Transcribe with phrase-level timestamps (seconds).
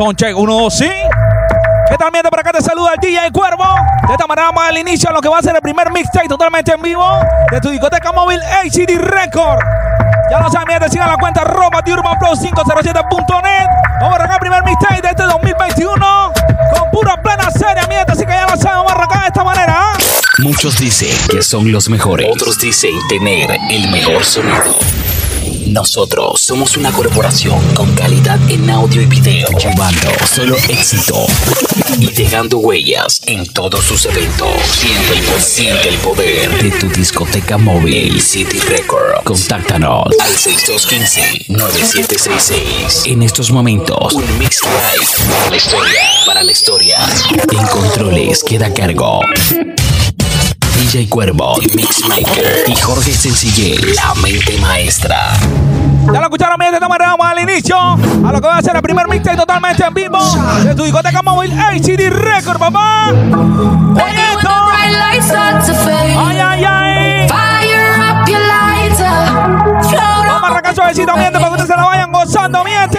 [0.00, 0.88] Son check, uno, dos, sí.
[1.90, 2.30] ¿Qué tal, miente?
[2.30, 3.66] Por acá te saluda el DJ Cuervo.
[4.06, 6.26] De esta manera vamos al inicio a lo que va a ser el primer mixtape
[6.26, 7.04] totalmente en vivo
[7.50, 9.58] de tu discoteca móvil HD Record.
[10.30, 13.66] Ya lo saben, miente, sigan la cuenta Roma de Urban Pro 507.net.
[14.00, 16.32] Vamos a arrancar el primer mixtape de este 2021
[16.78, 18.12] con pura plena serie, miente.
[18.12, 19.74] Así que ya lo saben, vamos a arrancar de esta manera.
[19.76, 19.98] ¿ah?
[20.38, 22.26] Muchos dicen que son los mejores.
[22.32, 24.78] Otros dicen tener el mejor sonido.
[25.74, 31.24] Nosotros somos una corporación con calidad en audio y video, llevando solo éxito
[32.00, 34.48] y dejando huellas en todos sus eventos.
[34.72, 39.22] Siente el, po- siente el poder de tu discoteca móvil City Record.
[39.22, 43.06] Contáctanos al 6215-9766.
[43.06, 45.06] En estos momentos, un mix live
[46.26, 46.98] para la historia.
[47.52, 49.20] En controles queda cargo.
[50.80, 55.30] DJ Cuervo, Mixmaker y Jorge Sencillez, la mente maestra.
[56.06, 58.62] Ya lo escucharon bien, de esta manera vamos al inicio a lo que va a
[58.62, 60.18] ser el primer mixtape totalmente en vivo
[60.64, 63.10] de tu discoteca móvil HD Record, papá.
[63.10, 64.48] Oye esto.
[66.18, 67.26] Ay, ay, ay.
[70.26, 72.98] Vamos a arrancar suavecito, miente, para que ustedes se la vayan gozando, miente.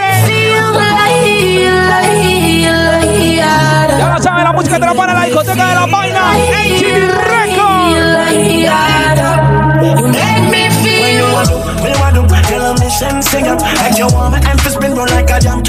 [3.98, 6.34] Ya lo saben, la música te la pone en la discoteca de la vaina.
[6.38, 7.41] HD Record.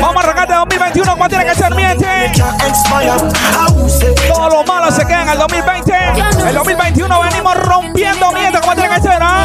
[0.02, 2.06] Vamos a arrancar de 2021 como tiene que ser, miente.
[4.32, 5.92] Todo lo malo se queda en el 2020.
[6.48, 9.44] El 2021 venimos rompiendo miente como tiene que ser, ¿ah?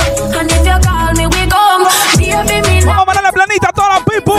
[2.85, 4.33] Vamos a ponerle planita a todas las people.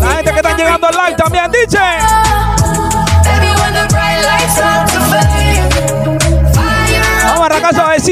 [0.00, 1.78] La gente que están llegando al live también, DJ.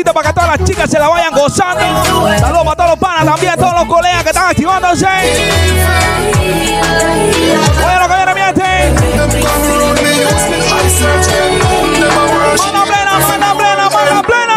[0.01, 2.05] Suavecito para que todas las chicas se la vayan gozando.
[2.39, 5.07] Saludos para todos los panas también, todos los colegas que están activándose.
[8.01, 8.93] Lo que viene, miente.
[12.59, 14.57] Mano plena, mano plena, mano plena.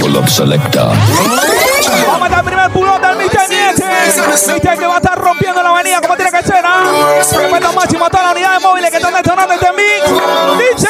[0.00, 0.96] Pull up selector.
[2.06, 3.84] Vamos a estar el primer pulón del Mister Miente.
[4.28, 5.43] Mister que va a estar rompiendo
[7.32, 10.10] Respeto máximo a todas las unidades móviles que están detonando este mix.
[10.58, 10.88] Dice.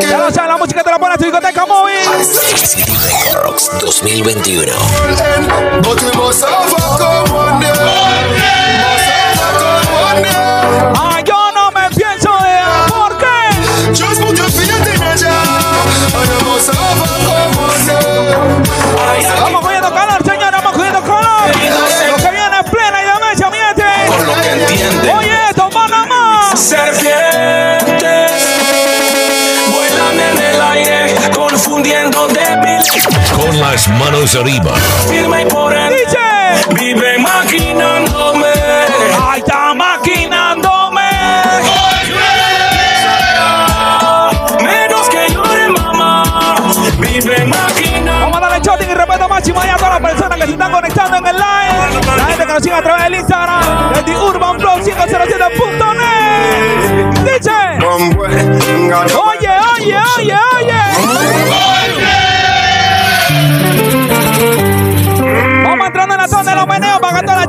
[0.00, 2.24] Ya lo saben, la música te la pone a tu discoteca móvil.
[2.24, 2.92] City
[3.32, 4.72] Records 2021.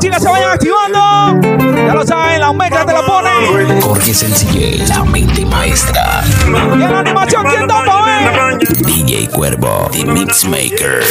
[0.10, 1.48] Chicas se vayan activando.
[1.88, 3.82] Ya lo saben, las mezclas te la ponen.
[3.82, 6.24] Jorge Sencillez, la mente maestra.
[6.46, 8.58] Y en la animación, ¿quién toma, eh?
[8.86, 11.04] DJ Cuervo, The Mixmaker.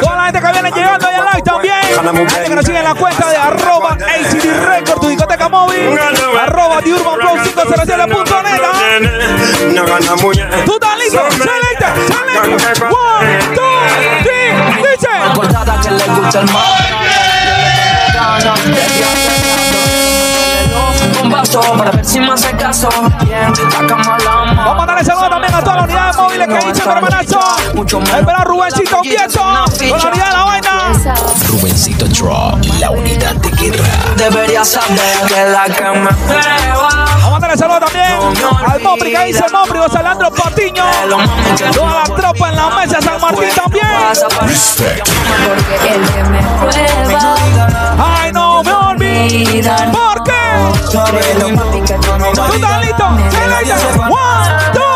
[0.00, 0.97] Toda la gente que viene llegando
[1.96, 5.98] gente que nos sigue en la cuenta de arroba ACD Record, tu discoteca móvil.
[6.40, 8.58] Arroba de Urban Flow 507.net.
[10.64, 11.20] ¿Tú estás listo?
[11.30, 12.88] Selecta, selecta.
[12.88, 13.62] One, two,
[14.22, 14.52] three.
[14.82, 15.08] Dice.
[15.30, 16.62] Acordada que le gusta el mar.
[21.22, 22.88] Un vaso para ver si me hace caso.
[23.24, 24.64] Bien, la cama la amo.
[24.64, 25.27] Vamos a darle saludos
[25.58, 27.40] también a todas las unidades móviles que dicen mi hermanazo.
[28.18, 29.40] El pelado Rubensito Vieto.
[29.40, 30.92] Con la unidad de la vaina.
[31.48, 33.84] Rubencito Drop, la unidad de guerra.
[34.16, 36.10] Deberías saber que la que me.
[37.22, 38.08] Vamos a darle saludos también
[38.66, 40.84] al Mopri que dice Mopri, José Leandro Patiño.
[41.74, 43.86] Toda la tropa en la mesa, San Martín también.
[44.42, 45.08] Respect.
[45.88, 47.34] El que me prueba,
[47.98, 49.72] Ay, no me olvido.
[49.92, 50.32] ¿Por qué?
[50.90, 50.98] tú
[52.18, 53.04] no ¿Tú estás listo?
[53.30, 53.76] Selecta.
[54.08, 54.87] One, two,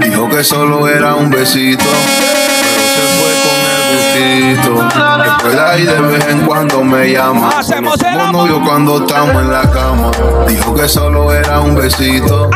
[0.00, 4.88] Dijo que solo era un besito, pero se fue con el gustito.
[5.38, 7.50] Que por ahí de vez en cuando me llama.
[7.58, 8.48] Hacemos No el somos amor.
[8.48, 10.10] novios cuando estamos en la cama.
[10.48, 12.50] Dijo que solo era un besito.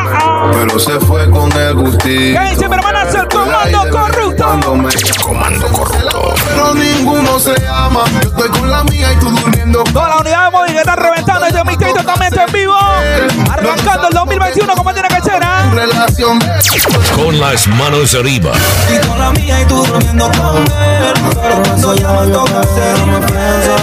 [0.51, 2.39] Pero se fue con el gustito.
[2.39, 3.03] ¿Qué dice mi hermana?
[3.03, 4.43] Es el Por ahí comando de corrupto.
[4.43, 4.89] cuando me.
[5.23, 6.33] Comando corrupto.
[6.45, 8.01] Pero ninguno se ama.
[8.13, 9.83] Yo estoy con la mía y tú durmiendo.
[9.85, 12.73] Toda la unidad de móvil que están reventando este mixtape totalmente en vivo.
[13.51, 14.92] Arrancando el 2021 como
[15.83, 16.39] Relación
[17.13, 18.53] Con las manos arriba.
[18.89, 21.13] Y con la mía y tú durmiendo con él.
[21.41, 23.75] Pero cuando ya me toca hacer, no me pienso.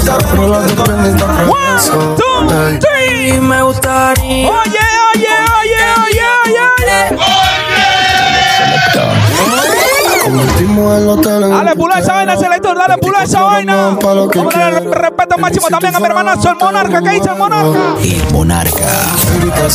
[0.00, 3.28] Sabemos que esto no One, two, three.
[3.28, 4.48] Y me gustaría.
[4.48, 4.80] Oye,
[5.14, 7.34] oye, oye, oye, oye, oye.
[10.26, 13.98] En Dale pula esa vaina, selector, dale pula esa vaina.
[14.00, 17.02] Vamos a darle el respeto máximo también a mi hermanazo, el monarca.
[17.02, 17.78] ¿Qué dice el monarca?
[18.02, 19.68] El monarca Grita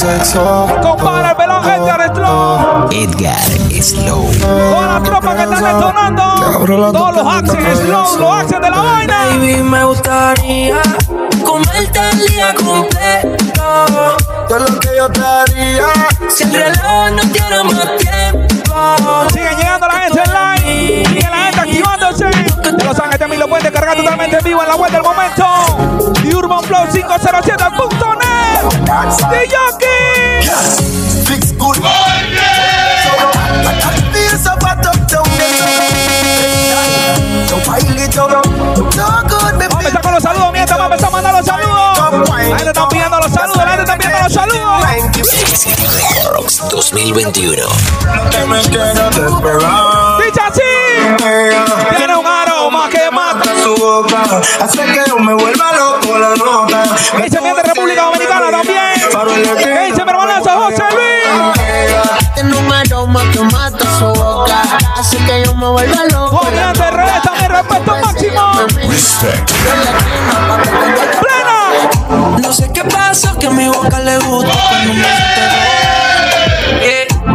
[1.66, 2.90] Edgar Slow.
[2.92, 3.40] Edgar
[3.82, 4.30] Slow.
[4.40, 6.24] Toda la tropa que están detonando.
[6.92, 9.26] Todos los axes, Slow, los axes de la vaina.
[9.30, 10.82] Baby, me gustaría
[11.46, 14.18] comerte el día completo.
[14.48, 15.86] Todo lo que yo te haría.
[16.30, 18.48] Si el reloj no tiene más tiempo.
[19.34, 21.06] Sigue llegando la gente online.
[21.06, 22.26] Sigue la gente activándose.
[22.78, 25.02] Ya lo saben, este mí lo pueden descargar totalmente en vivo en la web del
[25.02, 25.44] momento.
[26.22, 29.30] The Urban Flow 507.net.
[29.30, 30.89] De Yoki.
[31.74, 33.30] Fix good.
[34.14, 35.58] Feel so bad up down there.
[37.48, 38.44] So pile it up.
[38.94, 41.34] So good, me Vamos a empezar con los saludos, mientras vamos a empezar a mandar
[41.36, 41.80] los saludos.
[42.40, 44.60] La gente está pidiendo los saludos, la gente está pidiendo los saludos.
[45.60, 47.64] City Records 2021.
[48.32, 50.18] que me quiero despegar.
[50.24, 50.62] Dice así.
[53.80, 56.84] Boca hace que yo me vuelva loco la nota.
[57.16, 58.94] ¿Qué dice mi de República Dominicana también?
[59.58, 61.56] ¿Qué dice mi hermanazo José Luis?
[62.36, 64.62] Tiene un aroma que mata su boca.
[64.98, 66.46] Así que yo me vuelvo loco.
[66.52, 68.42] De revés, también respeto máximo.
[68.90, 69.52] Respect.
[71.22, 72.40] Plena.
[72.40, 74.54] No sé qué pasa, que a mi boca le gusta
[74.86, 75.08] me.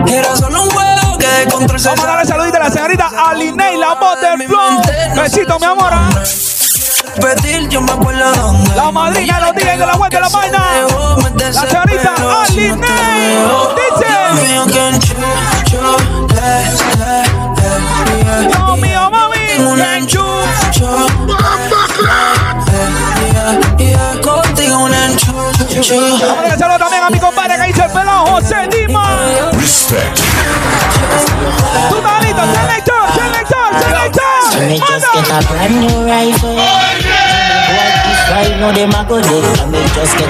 [0.07, 0.74] Era solo un
[1.35, 4.81] Vamos a darle saludito a la señorita Alinei, la voz del flow.
[5.17, 5.91] Besito, mi amor.
[5.93, 6.09] ¿ah?
[7.17, 8.75] repetir, yo me acuerdo dónde.
[8.77, 10.65] La madrina los días de la vuelta de la vaina.
[11.37, 12.87] La señorita Alinei.
[13.77, 14.07] Dice.
[18.49, 19.35] Dios mío, mami.
[24.23, 25.97] Contigo un enchucho.
[26.27, 29.19] Vamos a también a mi compadre que dice el pelón José Dima.
[29.53, 30.24] Respect.
[34.55, 34.69] Selector.
[34.69, 36.57] Me just get a brand new rifle.
[36.59, 36.65] Oh,
[37.01, 37.24] Boy,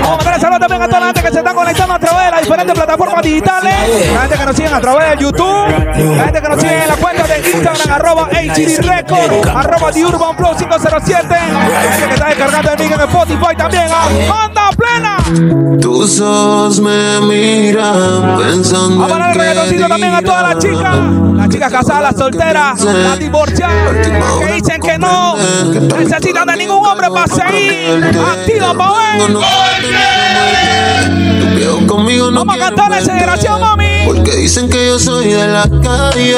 [0.03, 2.31] Vamos a a también a toda la gente que se está conectando a través de
[2.31, 3.75] las diferentes plataformas digitales.
[4.13, 6.17] La gente que nos sigue a través de YouTube.
[6.17, 10.07] La gente que nos sigue en la cuenta de Instagram, arroba HD Record, arroba The
[10.07, 11.27] Urban Flow 507.
[11.29, 13.87] La gente que está descargando el link en Spotify también.
[13.91, 14.09] ¡ah!
[14.29, 15.79] ¡Manda plena!
[15.81, 20.97] Tus ojos me miran pensando Vamos a darle también a todas las chicas.
[21.35, 24.09] Las chicas casadas, las solteras, las divorciadas.
[24.39, 25.37] Que dicen que no
[25.99, 28.14] necesitan de ningún hombre para seguir.
[28.21, 29.35] Activa, pa' ver.
[31.41, 34.03] Tus viejos conmigo no Vamos a cantarle esa desgraciada, mami.
[34.07, 36.37] Porque dicen que yo soy de la calle.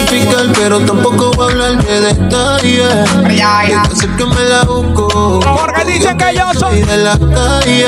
[0.00, 2.94] Justificar, pero tampoco voy a hablar de detalles.
[3.42, 5.40] Hay que hacer que me la busco.
[5.40, 6.82] Porque dicen que yo soy.
[6.82, 7.86] de la calle.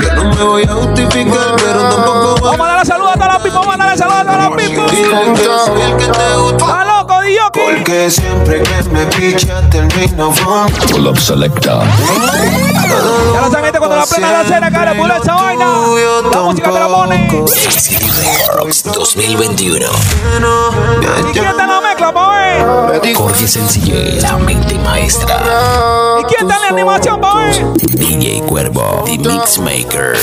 [0.00, 3.28] Que no me voy a justificar, pero tampoco voy Vamos a darle saludos a todas
[3.28, 4.90] las people, vamos a darle saludos a todas las people.
[4.90, 6.86] Dicen que yo soy el que te gusta.
[7.26, 7.60] Dioki.
[7.60, 10.86] Porque siempre que me picha termino fumando.
[10.90, 11.82] Pull up selector.
[13.32, 15.66] Ya lo saben, cuando la plena la cena, cara, por esa vaina.
[16.32, 17.46] La música te la pone.
[17.48, 19.86] City Records 2021.
[19.86, 23.14] ¿Y quién te la mezcla, ver?
[23.14, 25.40] Jorge Sencillé, la mente maestra.
[26.20, 27.74] ¿Y quién te la animación, ver?
[27.76, 30.16] DJ Cuervo, The Mixmaker.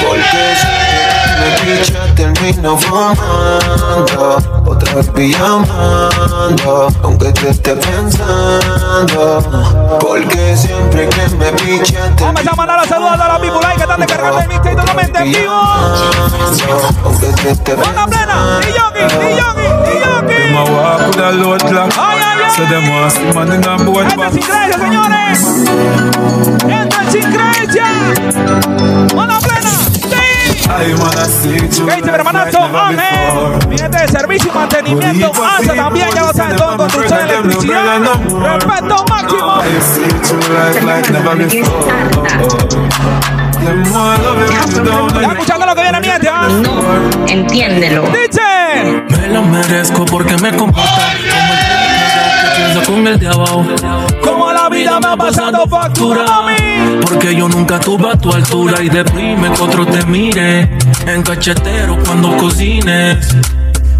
[0.00, 4.36] Porque siempre que me picha termino fumando.
[4.66, 5.08] Otra vez
[5.82, 9.42] llamando, aunque te esté pensando.
[10.00, 13.82] Porque siempre que me picha Vamos a a mandar a todas las people ahí que
[13.82, 15.52] están descargando el mixtape totalmente en vivo.
[17.04, 19.00] Aunque te esté Manda plena, Dioki,
[19.34, 20.52] Dioki, Dioki.
[20.52, 21.92] My walk with a load clock.
[21.98, 22.68] Ay, ay, So ay.
[22.68, 24.32] them want see man in a boat Gente back.
[24.32, 25.38] sin creencia, señores.
[26.68, 27.86] Gente sin creencia.
[29.14, 29.70] Manda plena.
[30.62, 30.68] Sí.
[30.70, 32.60] I wanna see you ¿Qué dice mi hermanazo?
[33.68, 35.32] Mi gente de servicio y mantenimiento.
[35.44, 38.00] ASA también, ya lo saben, todo construcción de electricidad.
[38.54, 39.62] Respeto máximo.
[43.62, 46.28] Están escuchando lo que viene, mi gente.
[46.28, 46.48] ¿ah?
[47.28, 48.02] Entiéndelo.
[48.02, 49.02] Dice.
[49.08, 51.54] Me lo merezco porque me comporta como
[52.80, 53.64] con el de abajo.
[54.22, 57.00] Como la vida me ha pasado factura, mami.
[57.02, 60.70] Porque yo nunca tuve a tu altura y deprime que otro te mire
[61.06, 63.36] en cachetero cuando cocines.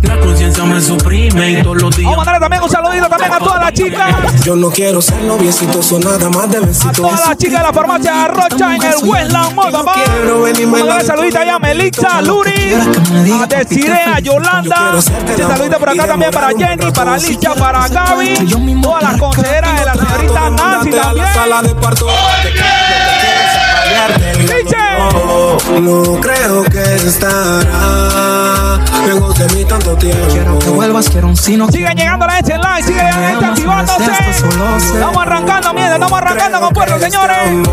[0.02, 2.10] La conciencia me suprime y todos los días.
[2.10, 4.44] Vamos a mandarle también un saludito también a todas las chicas.
[4.44, 6.96] Yo no quiero ser noviecito, son nada más de A besitos.
[6.96, 9.72] todas las chicas de la farmacia Rocha en el Westland Mall,
[10.22, 10.52] papá.
[10.62, 12.74] Vamos a darle saludito allá a Melissa, Luri,
[13.40, 14.94] a Desiree, a Yolanda.
[14.98, 18.80] Este saludito por acá también para Jenny, para Alicia, para Gaby.
[18.82, 21.26] Todas las consejeras de la señorita Nancy también.
[24.40, 24.76] Dice.
[25.80, 28.51] No creo que estará
[29.06, 30.26] lejos de mí tanto tiempo.
[30.30, 31.70] Quiero que vuelvas, quiero un sino.
[31.70, 34.12] Sigue llegando la gente en live, sigue la gente activándose.
[34.94, 37.68] Estamos arrancando, mierda, estamos arrancando con puerto, señores.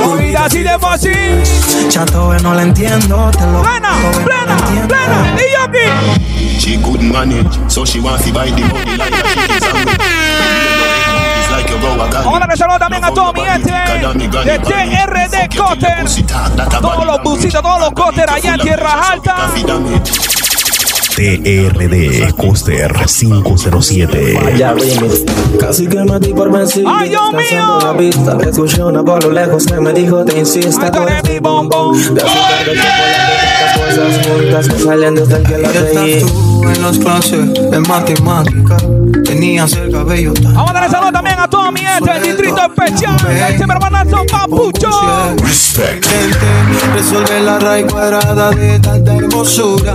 [0.00, 1.42] La vida así de fácil.
[1.88, 3.92] Chato, no la entiendo, te lo Plena,
[4.24, 4.56] plena,
[4.88, 5.36] plena.
[5.36, 6.20] Y yo aquí.
[6.58, 10.19] She couldn't manage, so she wants to buy the body like that she
[11.86, 16.04] a darle saludo también a todo mi gente de TRD Cotter.
[16.80, 19.36] Todos los busitos, todos los cotter allá en Tierra Alta.
[21.20, 24.56] TRD Coaster 507.
[24.56, 25.24] Ya remix.
[25.58, 26.88] Casi que me di por vencido.
[26.88, 27.78] ¡Ay, Dios mío!
[27.82, 28.38] La vista.
[28.48, 30.90] Escuché una por lo lejos que me dijo te insista.
[30.90, 32.14] Tú eres mi bombón.
[32.14, 36.24] De azúcar de chocolate, tantas cosas juntas que salen desde que la veí.
[36.62, 38.76] en las clases de matemática
[39.24, 43.16] tenías el cabello tan Vamos a darle saludo también toda mi gente del Distrito Especial.
[43.16, 44.88] Dice mi hermanazo Papucho.
[45.42, 46.06] Respect.
[46.94, 49.94] Resuelve la raíz cuadrada de tanta hermosura.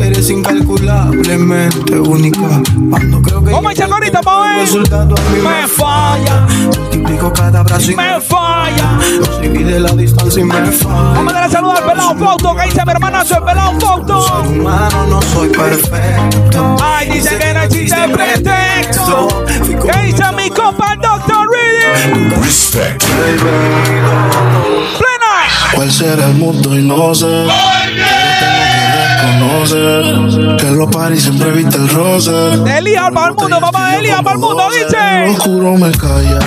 [0.00, 2.62] Eres incalculablemente única.
[2.90, 4.60] Cuando creo que ¿Cómo dice el ahorita, pa' ver?
[4.60, 8.98] resultado a mí Me falla, multiplico cada abrazo y me falla.
[9.18, 11.14] Los divide la distancia y me falla.
[11.14, 12.56] Vamos a darle saludo al pelado Foto.
[12.56, 14.26] Que dice mi hermanazo el pelado Foto.
[14.48, 16.76] Humano, no soy perfecto.
[16.82, 19.28] Ay, dice que no existe pretexto.
[19.82, 21.48] Que dice mi compa el Dr.
[21.50, 22.30] Reading.
[22.42, 23.02] Respect.
[24.98, 25.34] Plena.
[25.74, 26.76] ¿Cuál será el mundo?
[26.78, 27.26] Y no sé.
[29.20, 32.30] Tengo que reconocer que en los paris siempre viste el roce.
[32.76, 33.96] Elías para el mundo, papá.
[33.96, 35.36] Elías para el mundo, En lo dice.
[35.38, 36.38] oscuro me calla.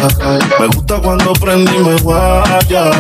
[0.60, 2.92] Me gusta cuando prendí y me guaya.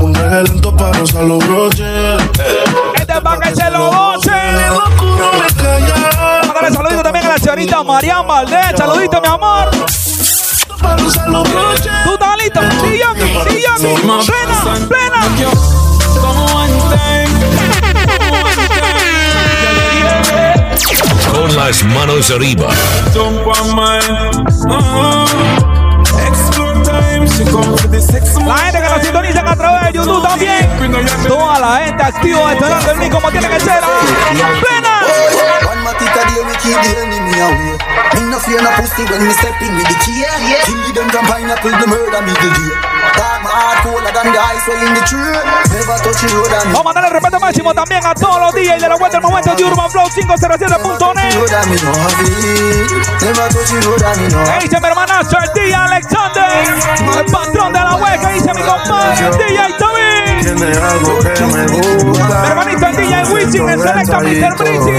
[0.00, 1.12] Un reggae lento para los
[1.46, 2.22] broches.
[2.98, 4.30] Este es para que se lo goce.
[4.68, 5.94] Lo oscuro me calla.
[6.42, 8.66] Vamos a darle saludito también a la señorita Marian Valdés.
[8.76, 9.70] Saludito, mi amor.
[10.82, 11.92] Para rozar los broches.
[12.04, 12.60] ¿Tú estás listo?
[12.60, 13.14] Sí, yo,
[13.46, 13.72] sí, yo.
[14.26, 15.20] Plena, plena.
[21.32, 22.68] Con las manos arriba.
[28.46, 30.68] La gente que nos sintonizan a través de YouTube también.
[31.28, 33.80] Toda la gente activa esperando el mí como tiene que ser.
[38.52, 40.20] No pussy when me step in with the key.
[40.68, 42.72] Kill them from pineapple, the murder me the day.
[43.16, 45.24] Dark my heart colder than the ice well in the tree.
[45.72, 48.80] Never touch the road and Vamos a darle respeto máximo también a todos los DJs
[48.82, 51.32] de la vuelta del momento de Urban Flow 507.net.
[51.32, 52.92] road and me no have it.
[53.24, 56.52] Never touch the road and me no Que dice mi hermanazo el DJ Alexander,
[57.18, 60.44] el patrón de la web, que dice mi compadre, el DJ Tommy.
[60.44, 64.56] Tiene algo que me Mi hermanito el DJ Wisin, el selecta Mr.
[64.58, 64.90] Breezy,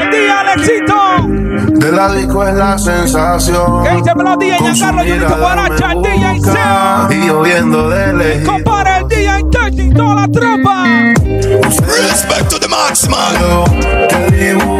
[0.00, 1.43] el DJ Alexito.
[1.84, 3.84] De la disco es la sensación.
[3.84, 7.12] Que dice los DJ Giancarlo, Junito Guaracha, el DJ Seo.
[7.12, 8.48] Y lloviendo de lejos.
[8.48, 10.84] Compara el DJ Techy, toda la tropa.
[11.20, 13.34] Respect to the max, man.
[14.08, 14.73] Que dibujo.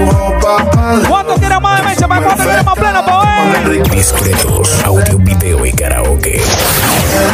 [1.09, 2.07] ¿Cuánto quiere más de meses?
[2.07, 3.91] ¿Para cuánto quiere más pleno, pues?
[3.91, 6.43] Discretos, audio, video y karaoke.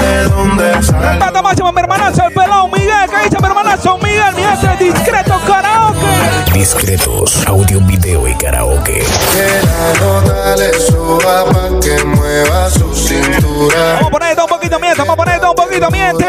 [0.00, 1.18] De dónde sale.
[1.18, 3.10] Respeto máximo, mi hermanazo, el pelado Miguel.
[3.10, 6.52] Que dice mi hermanazo Miguel, mi gente discreto karaoke.
[6.52, 9.02] Discretos, audio, video y karaoke.
[9.32, 13.94] Que la nota le suba pa' que mueva su cintura.
[13.94, 16.26] Vamos a poner esto un poquito miente, vamos a poner esto un poquito miente.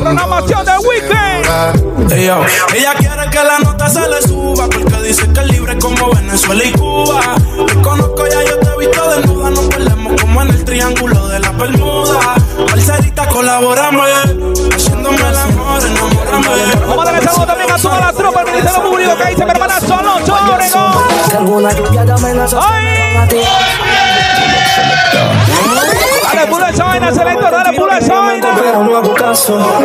[0.00, 2.14] Programación del weekend.
[2.24, 2.44] Yo.
[2.74, 6.72] Ella quiere que la nota se le suba porque dice que libre como Venezuela y
[6.72, 7.20] Cuba.
[7.66, 9.50] Te conozco ya, yo te he visto desnuda.
[9.50, 12.34] Nos perdemos como en el triángulo de la Bermuda.
[12.68, 14.06] Parcerita, colaboramos,
[14.74, 16.86] haciéndome el amor, enamórame.
[16.86, 19.50] Vamos a darle saludo también a toda la tropa del Ministerio Público que dice mi
[19.50, 20.92] hermanazo Alonso Obregón.
[21.30, 22.84] Que alguna lluvia de amenazas ¡Ay!
[26.34, 28.48] Dale pula esa vaina, selector, dale pula esa vaina.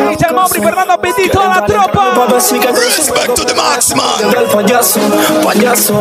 [0.09, 2.13] Dice el Mauri Fernando Petit, toda la tropa.
[2.15, 4.05] Pa' ver si que Respect to the max, man.
[4.35, 4.99] El payaso,
[5.43, 5.99] payaso.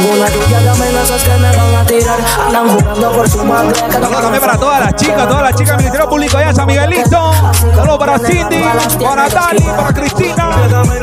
[0.00, 2.18] Lluvia de amenazas que me van a tirar.
[2.46, 3.74] Andan jugando por su madre.
[3.90, 6.66] Saludos también para todas las chicas, todas las chicas del Ministerio Público allá en San
[6.66, 7.32] Miguelito.
[7.74, 8.64] Saludos para Cindy,
[9.02, 10.50] para Dali, para Cristina.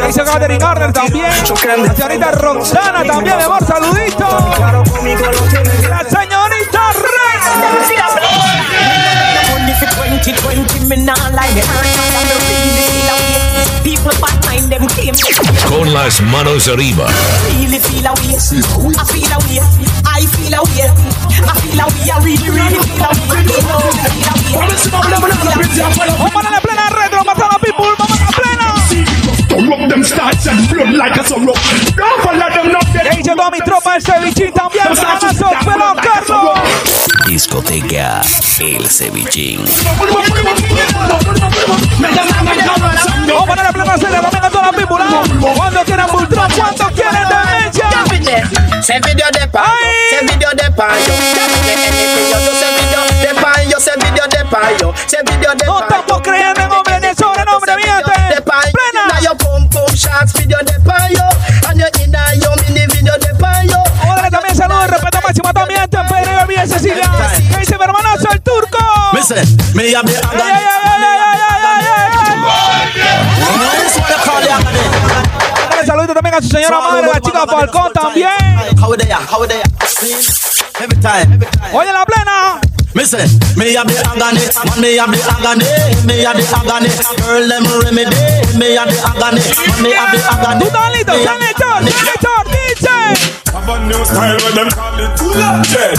[0.02, 1.30] Ahí se Catherine Gardner también.
[1.30, 4.28] La señorita Roxana también, mi amor, saludito.
[5.90, 6.48] La señorita
[10.28, 10.42] Reina.
[10.44, 11.64] 2020, me like
[12.36, 13.64] away.
[13.84, 15.16] People bad mind them came.
[15.70, 17.08] Con las manos arriba.
[17.48, 18.36] Really feel away.
[18.36, 18.40] I
[19.08, 19.60] feel away.
[20.06, 20.84] I feel away.
[20.84, 22.12] I feel away.
[22.12, 23.48] I really, really feel away.
[26.18, 28.68] Vamos a la plena retro, matando a people, vamos a la plena.
[29.48, 31.54] Corrupt them starts and blood like a sorrow.
[31.96, 33.08] Don't follow them not dead.
[33.08, 36.60] Ahí llegó mi tropa el cevichín también, Sanazo, pero Carlos.
[37.28, 38.22] Discoteca
[38.60, 39.64] El Cevichín.
[43.28, 44.78] Vamos a la plena serie, también a toda la.
[45.56, 47.88] Cuando Bultron, cuando quieren demencia.
[48.82, 49.68] Se video de payo,
[50.10, 51.14] se video de payo.
[51.38, 51.46] Se
[52.82, 57.00] video de payo, se video de payo, se video de No estamos creyendo en hombre
[57.00, 58.36] ni sobrenombre, miente.
[58.36, 58.72] de payo.
[58.72, 59.20] Plena.
[59.22, 61.24] Your pum pum shots, video de payo.
[61.70, 63.78] And you inna your mini video de payo.
[64.02, 67.12] A darle también saludos respeto máximo también a Pedro y bien Cecilia.
[69.28, 69.42] Turco.
[69.42, 72.28] Listen, me a me Ay, ay, ay, ay, ay, ay, ay, ay.
[75.70, 78.30] Dale saludito también a su señora madre, la chica Falcón también.
[78.80, 79.70] How they are, how they are.
[80.80, 81.40] Every time.
[81.74, 82.62] Oye la plena.
[82.98, 85.70] Listen, me a the agony, man me a the agony,
[86.10, 86.90] me a the agony.
[87.22, 88.10] Girl them remedy,
[88.58, 90.66] me a the agony, man me a the agony.
[90.66, 92.90] Tú estás listo, estás listo, estás listo, DJ.
[93.54, 95.94] Have a new style where them call it full of jet.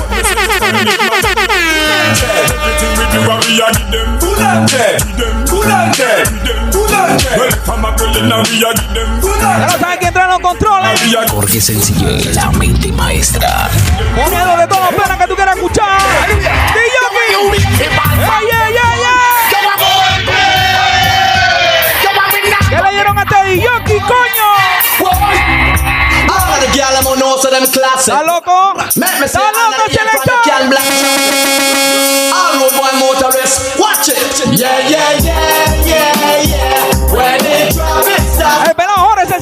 [2.51, 4.99] Everything we do, we a give them full of jet.
[4.99, 6.27] Give them full of jet.
[6.27, 6.68] Give them
[7.09, 7.39] full of jet.
[7.39, 9.99] Well, come a girl in a we a give them full Ya of lo saben
[9.99, 11.01] que entran los controles.
[11.31, 13.69] Jorge Sencillé, la mente maestra.
[14.17, 15.99] Poniendo de todo plena que tú quieras escuchar.
[16.75, 17.09] DJ.
[18.21, 19.19] Ay, ay, ay, ay.
[22.69, 23.67] ¿Qué le dieron a este DJ,
[24.03, 24.49] coño?
[26.31, 28.13] All the girl I'm on know so them classic.
[28.15, 28.75] ¿Está loco?
[28.97, 30.41] Make me say ¿Está loco, all the selector?
[30.45, 30.85] can black.
[32.35, 34.59] All road boy motorist, watch it.
[34.59, 36.98] Yeah, yeah, yeah, yeah, yeah.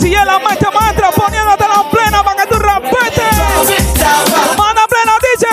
[0.06, 3.36] Jorge Sencillé, la mente maestra, poniéndote la plena para que tú respetes.
[4.56, 5.48] Manda plena, dice.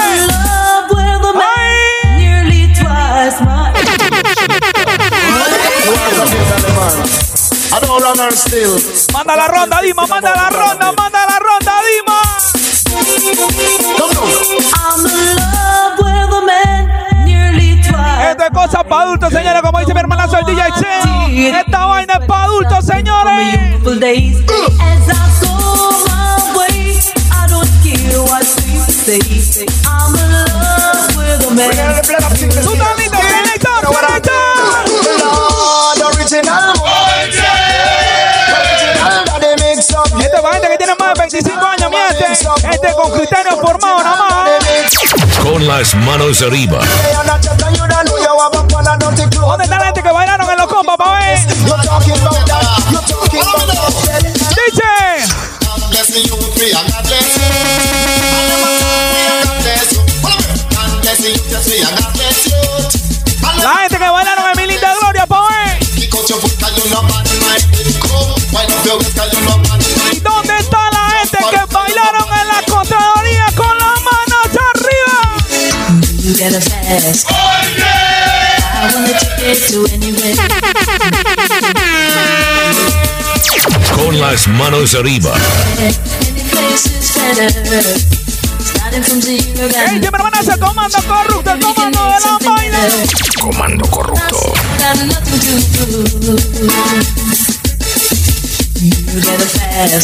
[9.11, 12.21] Manda la ronda, Dima, manda la ronda, manda la ronda, Dima.
[18.53, 21.57] Cosa para adultos, señores, como dice mi hermanazo el DJ Cheo.
[21.57, 23.57] Esta vaina es para adultos, señores.
[23.57, 24.37] Beautiful days
[24.79, 25.11] as I
[25.41, 25.51] go
[26.07, 26.99] my way.
[27.31, 29.19] I don't care what people say.
[29.85, 31.71] I'm in love with a man.
[32.01, 34.31] Tú estás listo, selector, selector.
[35.19, 36.73] Lord, original
[37.23, 37.73] Original
[39.25, 42.25] daddy mix up Este es para gente que tiene más de 25 años, miente.
[42.71, 44.33] Este es con criterios formados nada más.
[45.67, 46.80] Las manos arriba.
[49.47, 51.39] ¿Dónde está la gente que bailaron en los compas, pa' ver?
[51.65, 52.23] You're talking
[76.34, 77.28] You get a fast.
[77.30, 80.34] I wanna take it to anywhere.
[83.93, 85.32] Con las manos arriba.
[85.78, 85.93] Any
[86.50, 87.50] place is better.
[88.60, 93.39] Starting from zero, got Ey, mi hermana es el comando corrupto, el comando de.
[93.39, 94.54] Comando corrupto.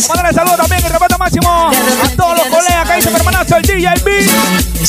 [0.07, 3.63] Mándale saludos también y respeto máximo a todos los colegas que dice mi hermanazo el
[3.63, 4.27] DJ B.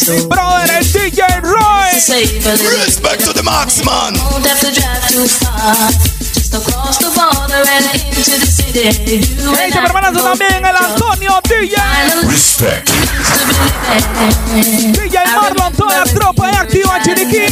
[0.08, 1.90] Mi brother, el DJ Roy.
[2.86, 4.14] Respect to the max, man.
[8.72, 11.76] Mi hermanazo también el Antonio DJ.
[12.28, 12.90] Respect.
[14.92, 17.46] DJ Marlon, toda la tropa es activa en Chiriquí.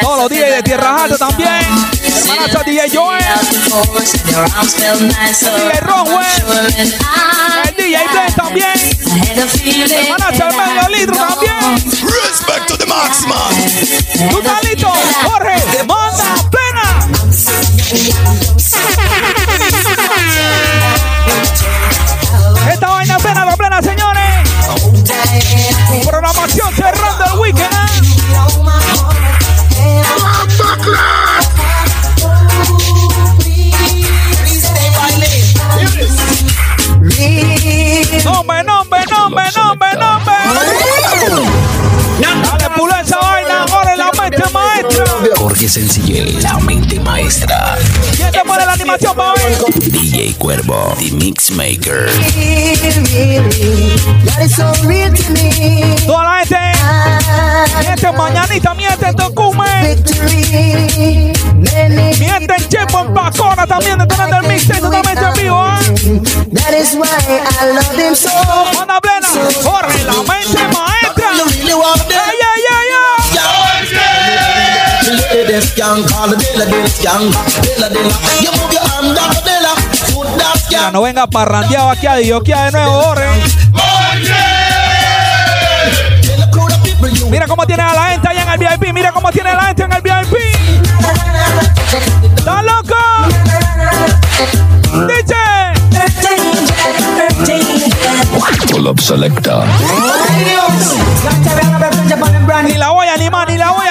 [0.00, 1.66] Todos los días de Tierra Alta también.
[2.02, 3.24] Hermanazo DJ Joel.
[5.56, 6.74] DJ Ronwell.
[6.78, 8.78] and I, El DJ Bless también.
[9.90, 12.86] Hermanazo el medio litro también back to the.
[14.30, 14.90] Tutalito,
[15.22, 16.86] Jorge, manda pena.
[22.72, 24.50] Esta vaina pena la plena, señores.
[26.04, 27.72] Programación cerrando el weekend.
[27.72, 27.86] ¿ah?
[38.24, 40.99] Nombre, nombre, nombre, nombre, nombre.
[43.20, 45.04] Vaina, la mente maestra.
[45.36, 47.76] Jorge Sencillé, la mente maestra.
[48.16, 49.16] ¿Quién te pone la animación?
[49.86, 52.10] DJ Cuervo, The Mixmaker.
[56.06, 56.72] Toda la gente,
[57.80, 59.96] miente mañanita, miente Tocume,
[62.18, 65.70] miente en Chepo, en Pacona también, detonando el mixtape totalmente en vivo, ¿eh?
[66.52, 68.30] That is why I love him so.
[68.74, 69.28] Manda plena,
[69.62, 71.00] corre la mente maestra.
[75.50, 77.26] Ladies can call the dealer, dealer can,
[77.58, 78.14] dealer, dealer.
[78.38, 79.74] You move your hand down the dealer,
[80.14, 80.92] foot that Mira, can.
[80.92, 83.26] no venga parrandeado aquí a Dioquia de nuevo, corre.
[87.28, 89.62] Mira cómo tiene a la gente allá en el VIP, mira cómo tiene a la
[89.64, 90.36] gente en el VIP.
[92.38, 92.94] ¿Estás loco?
[95.08, 95.34] Dice.
[98.70, 99.64] Pull up selector.
[102.62, 103.89] Ni la voy a animar, ni la voy a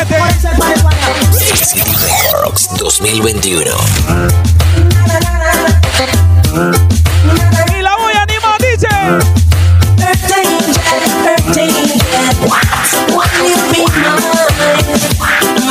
[0.00, 1.64] animar, mi gente.
[1.64, 1.92] City
[2.32, 3.70] Records 2021.
[7.72, 8.88] Ni la voy a animar, dice.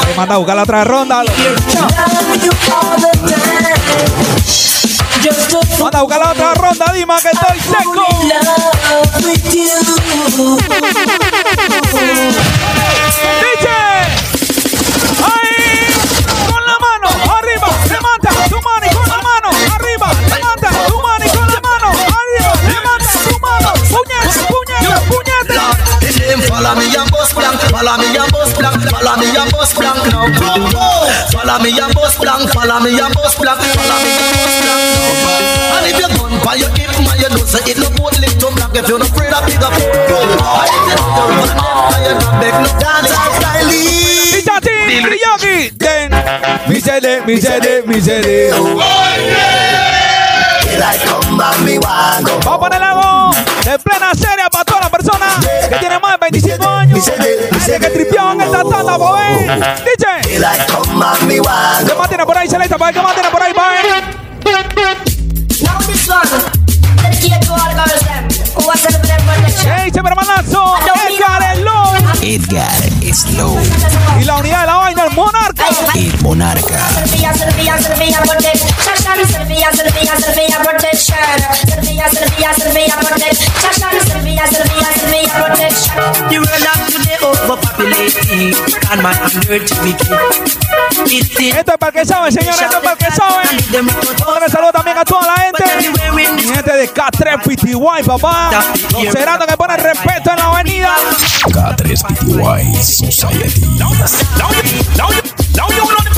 [0.08, 1.24] Me manda a buscar la otra ronda.
[5.80, 8.06] Manda a buscar la otra ronda, Dima, que estoy seco.
[13.52, 13.79] Dice.
[26.49, 30.01] Follow me and bust blank, follow me and bust blank, follow me and bust blank
[30.09, 30.25] now.
[31.29, 34.81] Follow me and bust blank, follow me and bust blank, follow me and bust blank
[34.89, 35.77] now.
[35.77, 38.33] And if you gun by your hip, man, you know say it look both lick
[38.41, 38.73] to black.
[38.73, 42.13] If you're not afraid of big up, and if you know run them, and you
[42.17, 43.69] not beg no dance style.
[44.33, 44.75] Dichati,
[45.21, 46.09] Yogi, den.
[46.67, 48.49] Mi CD, mi CD, mi CD.
[52.29, 53.31] Vamos a poner algo
[53.63, 57.08] de plena serie para todas las personas que tienen más de 25 años.
[57.52, 59.22] Nadie que tripeó en esta tanda, boy.
[59.86, 60.39] DJ.
[61.86, 62.76] ¿Qué más tiene por ahí, Celeste?
[62.76, 63.63] ¿Qué más tiene por ahí, boy?
[65.62, 66.60] Now this one.
[69.62, 70.76] Hey, se me hermanazo.
[71.10, 71.39] Edgar.
[72.22, 73.58] Edgar Slow,
[74.19, 75.65] Y la unidad de la vaina, el monarca.
[75.95, 76.80] el monarca.
[82.10, 83.54] Sylvia, Sylvia, Sylvia, protection.
[83.60, 85.30] Sylvia, Sylvia, Sylvia, protection.
[85.30, 85.30] Sylvia, Sylvia, Sylvia, protection.
[85.30, 86.19] Sylvia, Sylvia, Sylvia, protection.
[86.30, 88.56] The world of today overpopulated
[88.91, 90.10] and man and dirty wicked.
[91.10, 93.43] Esto es para el que sabe, señores, esto es para el que sabe.
[93.80, 95.63] Un saludo también a toda la gente.
[96.13, 98.50] Mi gente de K3 PTY, papá.
[98.91, 100.95] Los ceranos que ponen respeto en la avenida.
[101.48, 103.62] K3 PTY Society.
[103.78, 104.04] Now you,
[104.98, 105.22] now you,
[105.56, 106.10] now you know the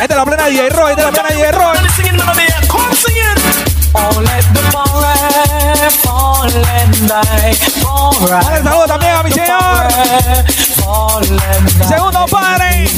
[0.00, 1.68] Esta es la plena de Roy, esta es la plena de die.
[8.20, 8.28] Un
[8.64, 9.88] saludo también a mi señor.
[11.78, 12.88] Mi segundo padre.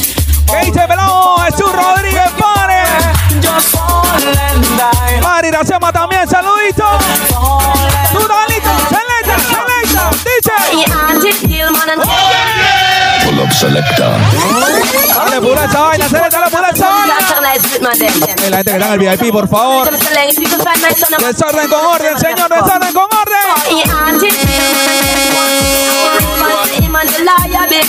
[0.46, 2.82] Que dice pelado Jesús Rodríguez, padre.
[5.22, 6.84] Mari Iracema también, saludito.
[8.12, 10.52] Tú, Dalito, selecta, selecta, dice.
[13.24, 14.14] Pull up selector.
[15.14, 16.49] Dale pura esa vaina, selecta,
[17.90, 19.90] La gente que está en el VIP, por favor.
[19.90, 23.36] Desorden con orden, señor, desorden con orden.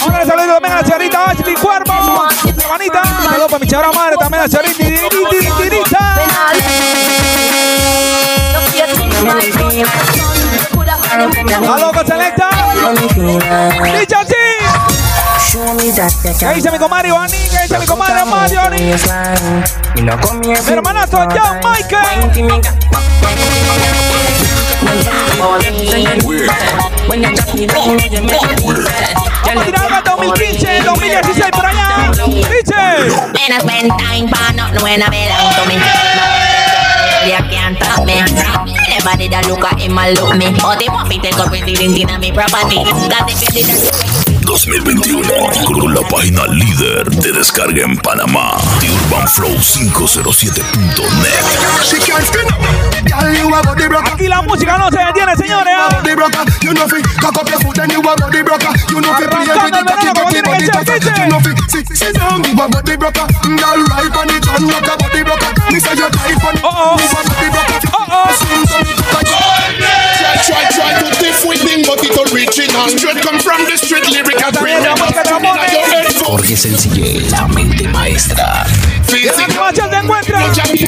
[0.01, 2.25] Ahora saludo también a la señorita Ashley Cuervo.
[2.57, 4.81] Hermanita, saludos para mi madre también, a la señorita.
[11.73, 12.49] Aló, con selecta.
[15.51, 17.33] ¿Qué dice mi comadre Ivani?
[17.33, 18.93] ¿Qué dice mi comadre Marioni?
[20.45, 22.31] Mi hermanazo John Michael.
[29.45, 32.11] Vamos a tirar algo 2015, 2016 por allá.
[32.27, 32.73] Dice.
[33.43, 35.75] And I spend time for nothing when I belong to me.
[37.27, 38.13] You can't stop me.
[38.87, 40.47] Everybody that look at him and look me.
[40.61, 42.83] But they want me take up everything in me property.
[43.09, 44.10] That if you did
[44.41, 45.21] 2021
[45.65, 51.83] con la página líder de descarga en Panamá, The Urban Flow 507.net.
[54.13, 55.73] Aquí la música no se detiene, señores.
[55.77, 55.99] ¿ah?
[59.17, 59.53] Ser, ¿viste?
[66.63, 66.97] Oh,
[69.79, 72.87] Try, try to diff with him, but it original.
[72.89, 74.97] Straight come from the street, lyrical criminal.
[76.25, 78.65] Jorge Sencillé, la mente maestra.
[79.13, 80.39] En la animación se encuentra.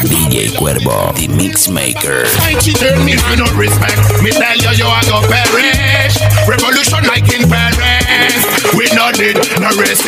[0.03, 2.25] DJ Cuervo, The Mixmaker.
[2.25, 4.21] Fight it, I no respect.
[4.21, 6.17] Me tell you, you are go perish.
[6.47, 8.45] Revolution like in Paris.
[8.75, 10.07] We no need no resist.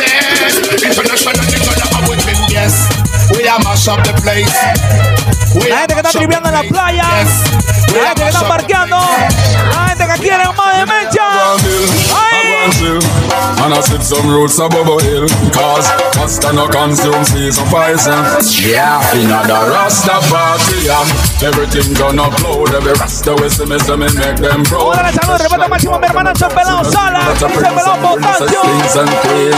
[0.82, 3.15] International, they gonna have with him, yes.
[3.34, 4.54] We are mash up the place.
[5.54, 7.02] We La gente que está tripeando en la playa.
[7.02, 8.96] La gente que está parqueando.
[8.96, 11.26] La gente que quiere más de mecha.
[12.66, 15.26] And I set some roots above a hill.
[15.52, 18.24] Cause Rasta no consume season poison.
[18.50, 21.06] Yeah, in the Rasta party um,
[21.42, 25.68] Everything gonna upload Every Rasta see me, see me make them proud Hola, saludos, respeto
[25.68, 26.84] máximo, mi hermano el pelado
[27.38, 28.62] Potasio,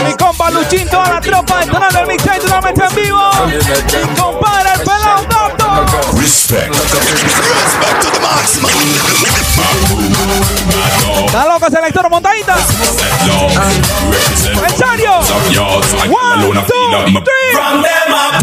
[0.05, 4.79] mi compa Luchín, toda la tropa, detonando el mixtape totalmente en vivo, mi compadre el
[4.81, 6.75] pelado Doctor, Respect.
[11.25, 12.55] está loco selector montadita,
[14.65, 15.13] en serio,
[16.09, 18.39] one, two, three, From them a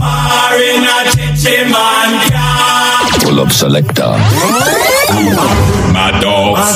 [3.23, 4.17] Pull up selector.
[5.93, 6.21] Mad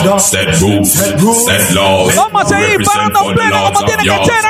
[0.05, 2.15] dogs, set rules, set laws.
[2.15, 4.45] vamos a seguir parando pleno como tiene que ser,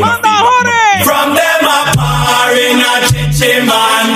[0.00, 4.06] manda Jorge, From them a bar in a chichi man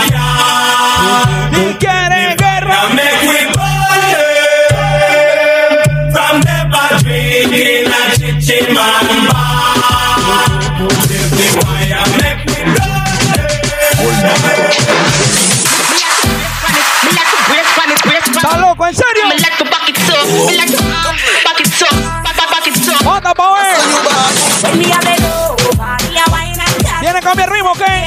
[1.52, 4.14] y quiere guerra, Now make we party.
[6.12, 10.46] From them a drink in a chichi man bar.
[11.08, 12.42] Give the wire, make
[18.06, 19.28] we está loco, en serio,
[27.00, 28.01] tiene cambio de ritmo, ¿qué?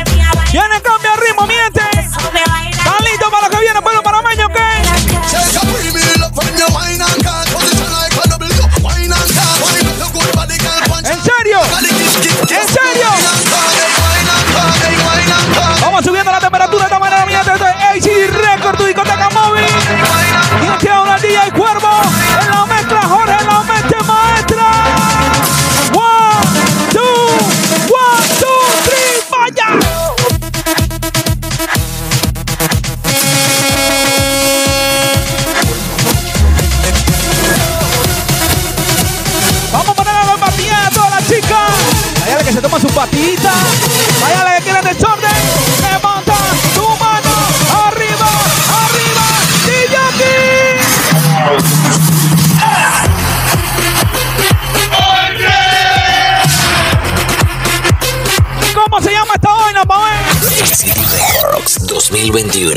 [61.16, 62.76] Records 2021.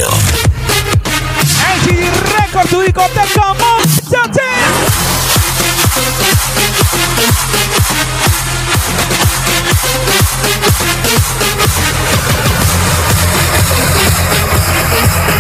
[1.59, 2.07] ACD
[2.38, 3.55] Record, tu discoteca.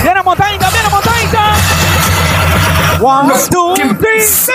[0.02, 1.54] Viene montadita, viene montadita.
[3.00, 4.52] One, two, three, dice.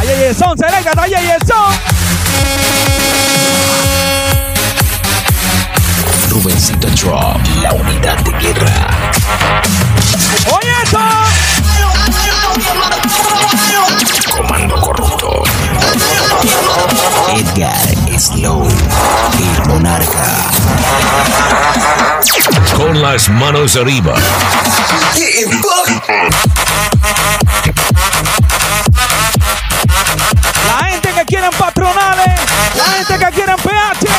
[0.00, 1.99] Ay, ay, ay, son, selecta, ay, ay, ay, son.
[6.42, 8.88] Drop, la unidad de guerra.
[10.46, 10.98] Oye, eso.
[14.30, 15.42] Comando corrupto.
[17.34, 20.24] Edgar Slow, el monarca.
[22.74, 24.14] Con las manos arriba.
[30.66, 32.40] La gente que quieren patronales,
[32.76, 34.09] la gente que quieren PH,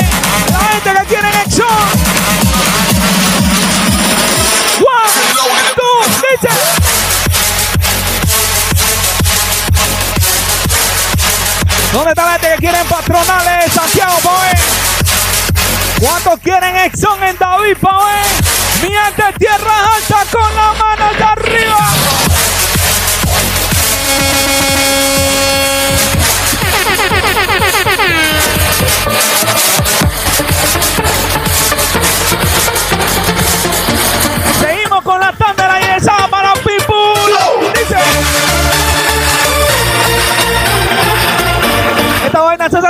[12.01, 15.99] ¿Dónde está la que quieren patronales, Santiago, Poe?
[15.99, 18.81] ¿Cuántos quieren Exxon en David, Poe?
[18.81, 21.91] Mi gente tierra alta con la mano de arriba.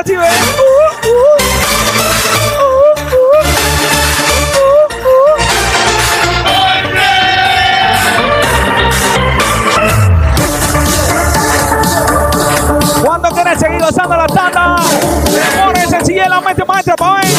[0.03, 0.31] Uh, uh.
[13.03, 14.77] ¿Cuándo quieres seguir gozando la tanda?
[15.29, 17.31] Demore sencilla la mente maestra, ver.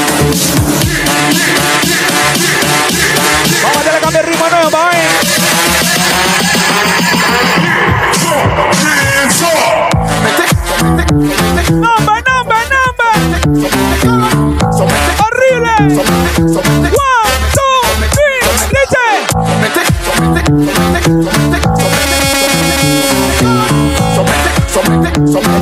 [3.61, 4.92] Vamos a hacerle cambio de ritmo nuevo, pa'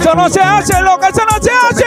[0.01, 1.85] Eso no se hace, loca, eso no se hace.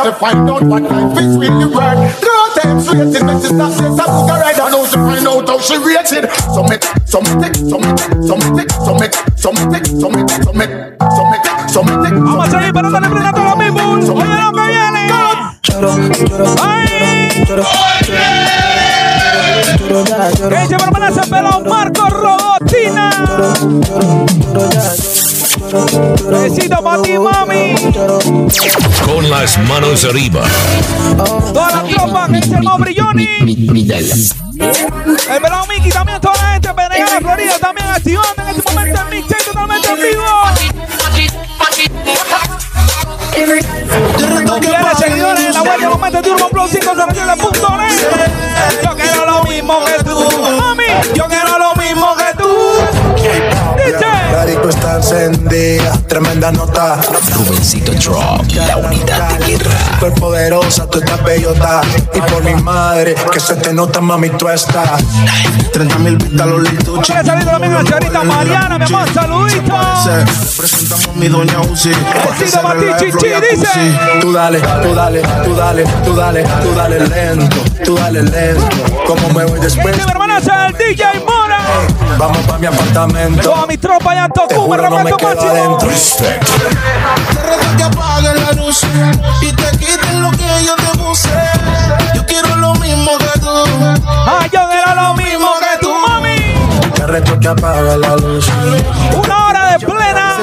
[0.00, 2.22] To find out what life is really worth.
[2.24, 5.76] No time waiting, make this not say Sabuga rider knows to find out how she
[5.76, 6.24] rated.
[6.54, 10.70] Summit, summit, summit, summit, summit, summit, summit, summit, summit,
[11.68, 12.14] summit.
[12.14, 14.08] Vamos a seguir para darle prenda a todos los mismos.
[14.08, 15.12] Oye, lo que viene.
[16.62, 18.69] Ay.
[19.90, 23.10] Ella hermana se peló Marco Robotina.
[26.30, 27.74] Besito para ti, mami.
[29.04, 30.42] Con las manos arriba.
[31.52, 33.26] Toda la tropa que se llama Brilloni.
[34.60, 39.00] El pelado Mickey también, toda la gente de Penegana, Florida, también activando en este momento
[39.00, 40.22] el mixtape totalmente en vivo.
[44.58, 48.82] Quiere seguidores en la web de momento 507.net.
[48.82, 50.18] Yo quiero lo mismo que tú,
[50.58, 50.84] mami.
[51.14, 51.79] Yo quiero lo mismo
[54.70, 56.98] está encendida, tremenda nota.
[57.34, 59.70] Rubencito Drop, la unidad de guerra.
[59.94, 61.82] Súper poderosa, tú estás bellota.
[62.14, 65.02] Y por mi madre, que se te nota, mami, tú estás.
[65.72, 69.74] 30 mil vistas los salir también la señorita Mariana, mi amor, saludito.
[70.56, 71.90] Presentamos a mi doña Uzi.
[71.90, 72.46] Ti,
[72.98, 73.68] chichi, dice.
[74.20, 78.68] Tú dale, tú dale, tú dale, tú dale, tú dale lento, tú dale lento.
[79.06, 79.94] Como me voy después.
[79.94, 81.60] Dice mi hermana, es el DJ Mora.
[82.18, 83.50] Vamos pa' mi apartamento.
[83.50, 85.88] Toda mi tropa ya tocó, juro, no me quedo adentro.
[85.88, 86.28] Te
[87.42, 88.84] reto que apaguen la luz
[89.42, 91.28] y te quiten lo que yo te puse.
[92.14, 93.48] Yo quiero lo mismo que tú.
[94.06, 96.36] Ah, yo quiero lo mismo que tú, mami.
[96.94, 98.48] Te reto que apaga la luz.
[99.22, 100.38] Una hora de plena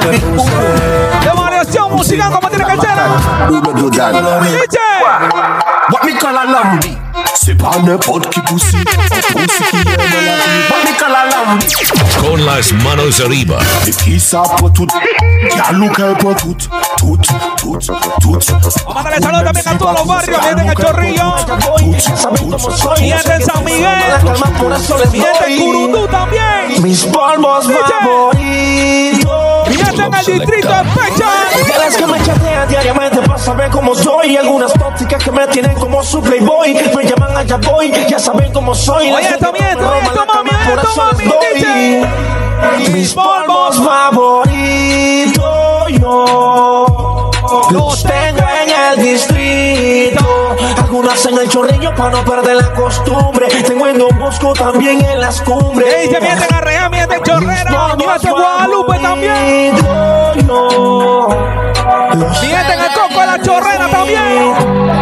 [1.22, 2.98] de variación musical como tiene que ser.
[4.42, 4.80] Dice.
[5.90, 7.07] What me call a?
[7.36, 8.46] C'est pas n'importe qui aime
[11.10, 11.60] la me?
[12.20, 13.58] Con las manos arriba.
[13.88, 14.88] Et qui ça pour tout?
[15.56, 16.56] Y'a Luca pour tout.
[16.98, 17.78] Tout, tout, tout.
[17.78, 21.36] Vamos a darle saludos también a todos los barrios, gente en el Chorrillo,
[22.96, 23.88] gente en San Miguel,
[25.12, 28.38] gente en Curundú también, Mis polvos favoritos.
[28.40, 29.07] gente
[30.04, 31.30] en el distrito de Pecha.
[31.58, 34.38] Mujeres que me chatean diariamente para saber cómo soy.
[34.38, 36.74] Algunas tóxicas que me tienen como su playboy.
[36.96, 39.12] Me llaman allá voy, ya saben cómo soy.
[39.12, 42.92] Oye, esto, mami, esto, esto, mami, por esto, mami.
[42.92, 45.44] Mis polvos favoritos
[46.00, 47.32] yo
[47.72, 50.27] los tengo en el distrito.
[50.98, 53.46] Algunas en el chorrillo para no perder la costumbre.
[53.68, 55.94] Tengo en Don Bosco también en las cumbres.
[55.94, 59.76] Ey, se mienten a Real, mienten Chorrera, mienten Guadalupe también.
[62.42, 64.56] Mienten a Coco de la Chorrera también.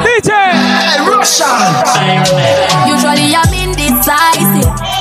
[0.03, 0.34] Dice.
[2.93, 4.94] Usually I'm indecisive.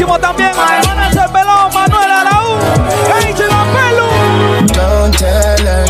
[0.00, 0.50] buenísimo también.
[0.56, 2.58] Manuel el pelón, Manuel Araú.
[3.20, 4.08] ¡Ey, pelo!
[4.72, 5.86] Don't tell her.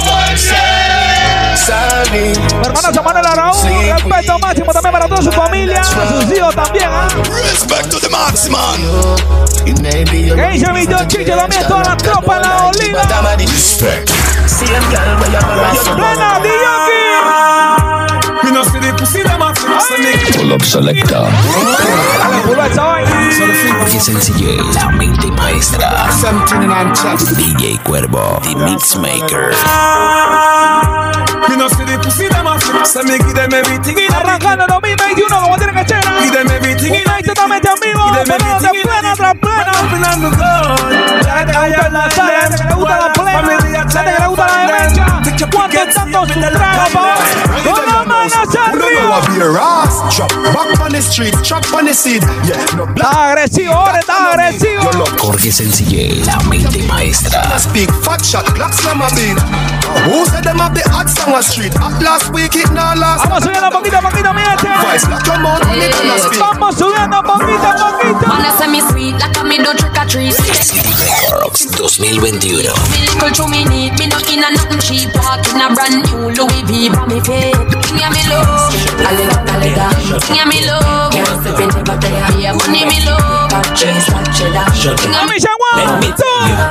[1.56, 2.36] Salir.
[2.64, 3.54] Hermanos a Manuel Araú,
[3.92, 6.88] respeto máximo también para toda su familia, sus hijos también.
[6.90, 7.08] ¿ah?
[7.42, 8.58] Respeto de máximo.
[9.66, 9.74] Ey,
[10.72, 13.02] mi John Chicho también, toda la tropa en la olina.
[15.96, 17.79] Plena, Diyoki.
[20.36, 21.28] Pull up selecta.
[23.90, 26.06] Qué sencillez, la mente maestra.
[27.36, 29.54] DJ Cuervo, The Mixmaker.
[34.14, 36.00] Arrancando 2021 como tiene que ser.
[36.98, 39.72] Un night totalmente en vivo, otra plena.
[39.74, 44.70] Gente que le gusta la que le gusta la plena, que le gusta la
[45.94, 47.00] tanto su trago,
[47.64, 49.20] una mano hacia arriba.
[52.94, 54.90] Está agresivo, ahora está agresivo.
[55.18, 57.58] Jorge Sencillez, la mente maestra.
[57.58, 57.90] Speak
[58.22, 59.38] shot, slam a beat.
[60.06, 61.74] Who said them the on the street?
[61.76, 63.24] At last week it now last.
[63.24, 64.68] Vamos subiendo poquito, poquito, mi gente.
[66.38, 68.26] Vamos subiendo poquito, poquito.
[69.00, 70.34] Man, I say me like a me do trick or treat.
[70.34, 72.68] City Records 2021.
[72.92, 75.08] Me little to me need, me no in a nothing cheap.
[75.16, 77.56] Walking a brand new Louis V by me feet.
[77.88, 79.86] Sing ya me love, alega, alega.
[80.20, 81.16] Sing ya me love,
[81.60, 82.40] can't step in never there.
[82.40, 84.64] Yeah, money me love, cheese and cheddar.
[84.72, 85.36] Sing ya me
[85.70, 86.14] One, two,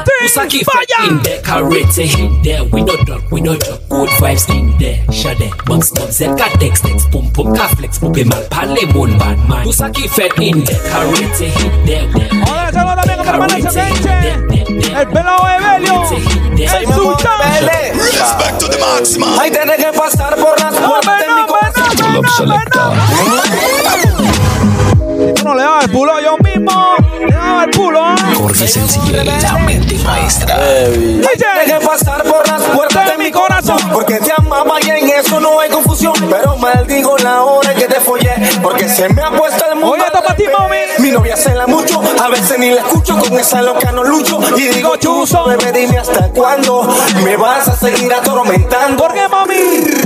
[0.05, 1.09] three, Usaki fire.
[1.09, 2.63] in there, carrot in there.
[2.65, 3.81] We no duck, we no duck.
[3.89, 4.99] Good vibes in there.
[5.11, 9.37] Shade, bunks, bunks, Z, got text, text, pum, pum, caflex, pupe mal, pale, mon, bad
[9.47, 9.65] man.
[9.65, 12.07] Usaki fed in there, carrot in there.
[12.47, 14.99] Ahora saludo también con mi hermano Choquenche.
[14.99, 16.03] El pelado de Belio.
[16.57, 17.39] El sultán.
[17.93, 19.39] Respect to the maximum.
[19.39, 21.89] Ahí tenés que pasar por las puertas de mi corazón.
[21.95, 24.08] Club Selecta.
[25.55, 27.99] Le das el culo yo mismo, le daba el culo.
[28.03, 28.15] ¿ah?
[28.35, 30.57] Jorge Sencillé, la mente maestra.
[30.59, 35.39] Tienes que pasar por las puertas de mi corazón Porque te amaba y en eso
[35.39, 38.31] no hay confusión Pero maldigo la hora que te follé
[38.61, 40.77] Porque se me ha puesto el mundo Oye, esto pa' ti, mami.
[40.99, 44.39] Mi novia se la mucho A veces ni la escucho Con esa loca no lucho
[44.57, 46.87] Y digo chuzo Bebé dime hasta cuándo
[47.23, 49.55] Me vas a seguir atormentando ¿Por qué, mami?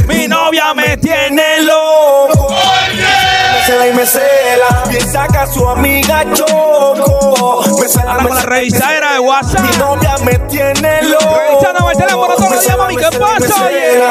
[0.08, 3.33] Mi novia me tiene loco Me
[3.66, 8.44] cela y me cela Piensa que a su amiga choco Me cela, me con la
[8.44, 9.78] revisadera de Mi WhatsApp.
[9.78, 11.38] novia me tiene loco.
[11.38, 14.04] Revisando el teléfono los días, mami, ¿qué pasa, oye?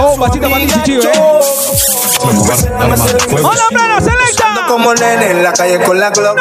[0.00, 1.12] Oh, bachita, mami, chichi, eh.
[3.42, 4.64] Hola, plena selecta.
[4.68, 6.38] Como nene en la calle con la glock.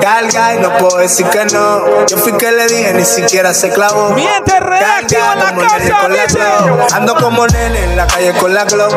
[0.00, 2.06] Carga y no puedo decir que no.
[2.06, 4.10] Yo fui que le dije, ni siquiera se clavó.
[4.10, 6.40] Miente reactivo en la casa, dice.
[6.94, 8.94] Ando como nene en la calle con la glock.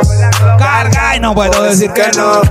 [0.57, 2.41] Carga y no puedo decir que no.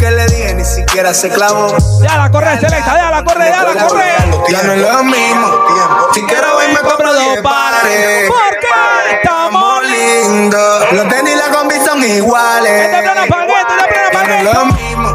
[0.00, 1.76] Que le dije, ni siquiera se clavó.
[2.00, 4.14] Ya la corre, selecta, ya la corre, ya la corre.
[4.48, 5.66] Ya no es lo mismo.
[6.14, 8.26] Si quiero hoy me compro dos pares.
[8.30, 9.14] ¿Por qué?
[9.16, 10.92] Estamos lindos.
[10.92, 12.86] Los tenis y la combi son iguales.
[12.86, 15.12] Este pleno paquete, este pleno Ya no es lo mismo.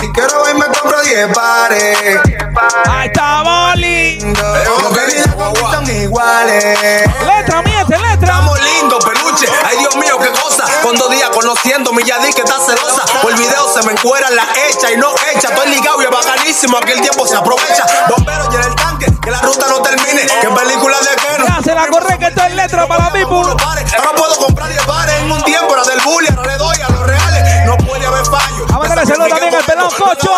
[0.00, 2.20] Si quiero hoy me compro 10 pares.
[2.90, 4.42] Ahí estamos lindo.
[4.64, 6.64] Los tenis y la combi son iguales.
[7.26, 8.14] Letra, miente, letra.
[8.14, 9.04] Estamos lindos,
[9.34, 9.52] peluche.
[9.64, 10.64] Ay, Dios mío, qué cosa.
[10.82, 13.04] Con dos días conociendo mi Yadí que está celosa.
[13.22, 15.48] Por el video se me encuera la hecha y no hecha.
[15.48, 16.78] Estoy ligado y es bacanísimo.
[16.78, 17.84] Aquí el tiempo se aprovecha.
[18.08, 19.06] Bombero, llena el tanque.
[19.22, 20.26] Que la ruta no termine.
[20.26, 21.46] Que película de que no.
[21.46, 23.84] Ya se la corre que esto es letra para Uno pare.
[23.96, 25.74] Ahora puedo comprar 10 pares en un tiempo.
[25.74, 27.06] Era del bully, ahora le doy a los
[27.94, 28.66] puede haber fallo.
[29.06, 30.30] Saludo también al pelón cocho.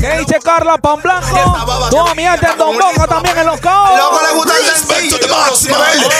[0.00, 1.88] Que dice Carla Pan Blanco.
[1.90, 3.98] Toda mi gente en Don Boca también en los caos.
[3.98, 5.18] Loco le gusta el sencillo.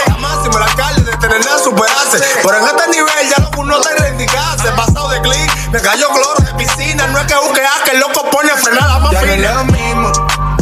[0.06, 2.18] La máxima, el alcalde de tener a superarse.
[2.42, 4.70] Pero en este nivel ya loco no te reivindicarse.
[4.72, 7.06] Pasado de clic, me cayó cloro de piscina.
[7.06, 9.52] No es que busque a que el loco pone a frenar la más fina.
[9.52, 10.12] Lo mismo.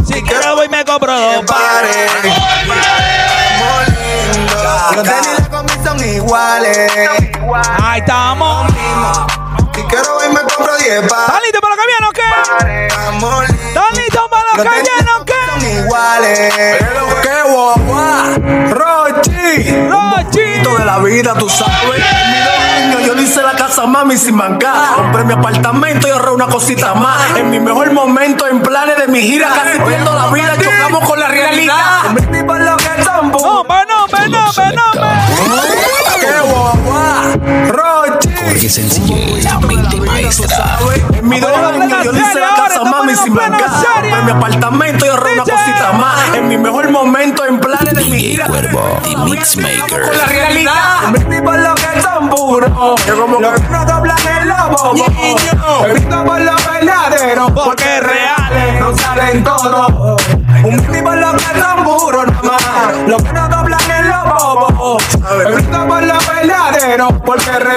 [0.07, 2.11] Si quiero voy me compro dos pares.
[4.95, 6.93] Los tenis y la combi son iguales.
[7.83, 8.73] Ahí estamos.
[9.89, 11.43] Quiero hoy me compro 10 ¿Están pares.
[11.45, 12.95] listos para lo que viene o qué?
[13.09, 15.33] Amor ¿Están listos para lo que viene o qué?
[15.49, 16.55] son iguales.
[16.79, 18.35] Pero qué guagua,
[18.71, 19.89] Rochi.
[19.89, 20.79] Rochi.
[20.79, 22.03] de la vida, tú sabes.
[22.05, 24.95] En mis dos años yo hice la casa mami sin mancar.
[24.97, 27.37] Compré mi apartamento y ahorré una cosita más.
[27.37, 31.19] En mi mejor momento, en planes de mi gira, casi pierdo la vida, chocamos con
[31.19, 32.03] la realidad.
[32.13, 33.39] Me tipo lo que tambo.
[33.39, 34.77] No, no, no, no, hombre.
[34.93, 35.88] ¡Qué guagua!
[38.69, 40.79] Sencillé, la mente maestra.
[41.15, 44.11] En mi dos en años yo le hice la casa mami en sin serie.
[44.11, 46.35] Compré mi apartamento y ahorré una cosita más.
[46.35, 48.47] En mi mejor momento, en planes de mi gira.
[48.47, 50.03] Cuervo, The Mixmaker.
[50.03, 51.09] con la realidad.
[51.11, 53.01] Me tipo lo que son puros.
[53.07, 54.95] Que como que no doblan el lobo.
[55.83, 57.55] Me visto por lo verdadero.
[57.55, 60.23] Porque reales no salen todos.
[60.63, 62.63] Un tipo lo que son puros nomás.
[63.07, 64.99] Los que no doblan el lobo.
[65.39, 67.09] Me visto por lo verdadero.
[67.25, 67.68] Porque reales.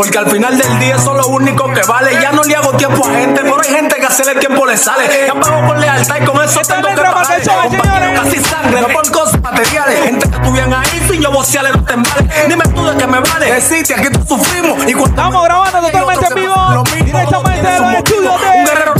[0.00, 2.18] Porque al final del día eso es lo único que vale.
[2.22, 5.26] Ya no le hago tiempo a gente, pero hay gente que hacerle tiempo le sale.
[5.26, 7.42] Ya pago con lealtad y con eso tengo que pagar.
[7.68, 10.02] Compañero, casi sangre, no por cosas materiales.
[10.02, 12.48] Gente que estuvieran ahí sin yo vocearle los tembales.
[12.48, 13.54] Dime tú de qué me vale.
[13.58, 14.82] Existe, aquí tú sufrimos.
[14.88, 16.84] Y cuando Estamos grabando totalmente en vivo.
[17.04, 18.70] Directamente de los estudios un de.
[18.70, 18.94] guerrero.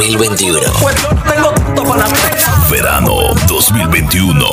[0.00, 0.60] City Records 2021.
[0.80, 2.66] Pues yo no tengo tanto para la pena.
[2.70, 3.12] Verano
[3.46, 4.46] 2021.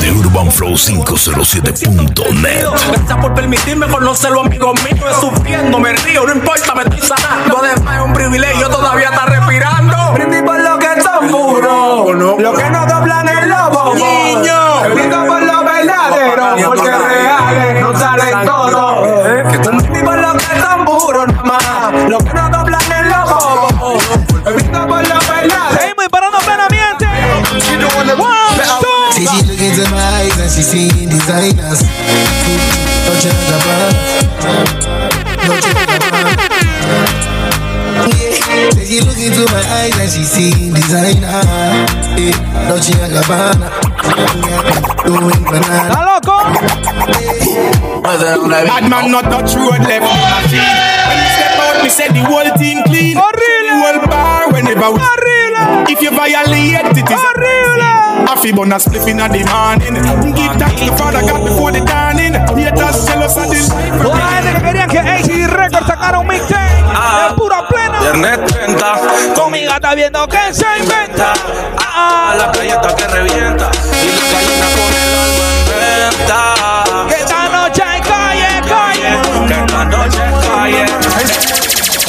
[0.00, 2.66] De Urban Flow 507.net.
[2.88, 5.16] Gracias por permitirme conocerlo, amigos míos.
[5.20, 7.58] Sufriendo, me río, no importa, me estoy sanando.
[7.58, 10.12] Además, es un privilegio, todavía está respirando.
[10.14, 12.40] Brindis por lo que son puros.
[12.40, 13.94] Lo que no doblan el lobo.
[13.94, 14.80] Niño.
[14.94, 17.07] Brindis por lo los verdaderos, porque
[29.78, 31.80] See she look into my eyes and she seeing designers.
[33.06, 33.94] Dolce and Gabbana.
[35.46, 36.34] Dolce and Gabbana.
[38.10, 38.74] Yeah.
[38.74, 41.30] Say she look into my eyes and she seeing designer.
[42.18, 42.68] Yeah.
[42.68, 43.70] Dolce and Gabbana.
[45.06, 45.94] Doing banana.
[45.94, 46.36] ¿Está loco?
[48.02, 50.74] Bad man not touch road left me my feet.
[51.06, 53.16] When me step out, me say the whole team clean.
[53.16, 53.46] Horrible.
[53.62, 54.98] The whole bar whenever we
[55.58, 55.92] Horrible.
[55.92, 57.98] If you violate it, is Horrible.
[58.26, 59.94] Happy bun a spliff in the morning.
[60.34, 62.34] Give thanks to Father God before the dawning.
[62.34, 67.66] Haters jealous of la gente que querían que ACD Records sacara un mixtape de pura
[67.68, 68.00] plena.
[68.00, 69.00] Viernes 30,
[69.34, 71.32] Conmigo está viendo que se inventa.
[71.78, 73.70] Ah, a la calle está que revienta.
[74.02, 77.08] Y la gallina con el alma en venta.
[77.08, 79.48] que esta noche hay calle, calle.
[79.48, 81.47] Que esta noche es calle.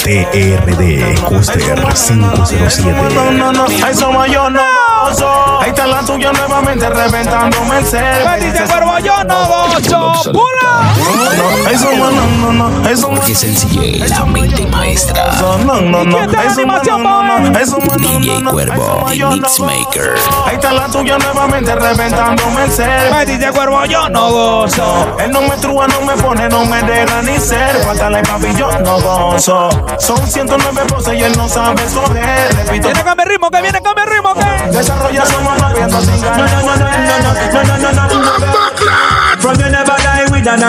[0.10, 4.89] CRD Custer 507.
[5.10, 5.60] No, no, no, no gozo.
[5.62, 10.32] Ahí está la tuya nuevamente reventándome el Me dice cuervo, yo no gozo.
[10.32, 10.94] ¡Pula!
[11.38, 15.32] No, eso más no, no, no, eso Porque sencillez, la mente maestra.
[15.42, 18.42] no, no, no, no, ¿Quién te da eso no, no, no, eso no, no, DJ
[18.42, 20.12] no, Cuervo, no Mixmaker.
[20.14, 20.46] gozo.
[20.46, 23.16] Ahí está la tuya nuevamente reventándome el cerro.
[23.16, 25.18] Me dice cuervo, yo no gozo.
[25.20, 27.78] Él no me trúa, no me pone, no me deja ni ser.
[27.86, 29.70] Faltale papi, yo no gozo.
[30.00, 32.56] Son 109 voces y él no sabe escoger.
[32.56, 34.70] Repito, Viene cambio de ritmo, que viene cambio de ritmo, que.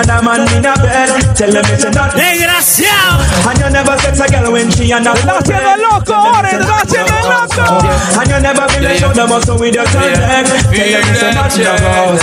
[0.04, 1.10] Die with another man in a bed.
[1.36, 3.24] Tell them it's not Desgraciado.
[3.48, 6.76] And you never sex a girl when she and Está haciendo el loco, ahora está
[6.76, 7.64] haciendo loco.
[8.20, 10.46] And you never feel the shoulder muscle with your tongue leg.
[10.46, 12.16] Tell them it's not no.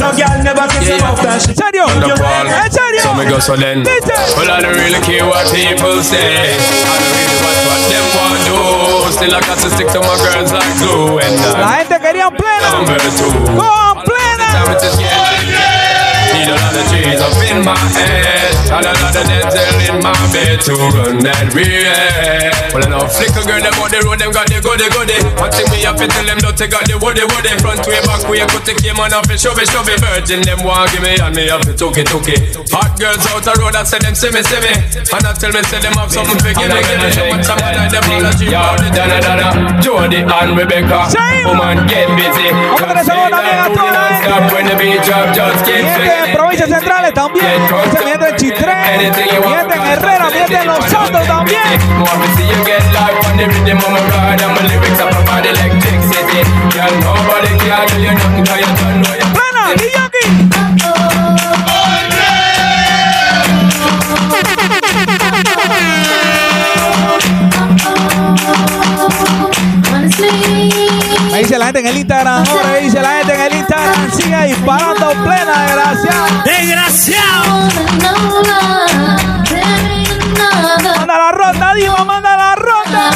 [0.00, 1.86] No girl never kiss him off that ¿En serio?
[1.86, 3.02] ¿En serio?
[3.02, 3.82] So me go so then.
[3.82, 4.12] Dice.
[4.36, 6.52] Well, I don't really care what people say.
[6.52, 9.12] I don't really watch what them want do.
[9.12, 11.18] Still I got to stick to my girls like glue.
[11.18, 12.68] And La I, gente quería en plena.
[12.72, 13.10] I'm better.
[13.56, 15.61] Con plena.
[16.42, 18.50] Need a lot of trees up in my head.
[18.66, 23.06] And a lot of dental in my bed To run that real Well, I know
[23.06, 25.22] flicker girl, them on the road Them got the goody goody.
[25.38, 27.54] One thing me have to tell them Don't take out the woody woody.
[27.62, 30.02] Front way, back way Put the came on off and shove it, shove it.
[30.02, 32.58] Virgin, them want give me And me have to took it, took it.
[32.74, 34.72] Hot girls out the road I say them see me, see me.
[34.98, 37.08] And I tell me, say them have something for give me Give me.
[37.14, 41.06] Show what some of them all a dream about it Donna, Donna Jody and Rebecca.
[41.46, 42.50] Woman, get busy.
[42.50, 44.26] Vamos a darle saludo también a toda la gente.
[44.26, 46.31] Stop when the beat drop, just keep swinging.
[46.32, 47.46] Provincias centrales también.
[47.92, 48.74] Se miente en Chitré.
[48.98, 50.30] Miente en Herrera.
[50.30, 51.62] Miente en Los Santos también.
[51.98, 52.16] More
[60.78, 61.01] to
[71.72, 76.26] gente en el Instagram, ahora dice la gente en el Instagram, sigue disparando plena, desgraciado.
[76.44, 77.68] Desgraciado.
[80.98, 83.10] Manda la ronda, Diva, manda la ronda.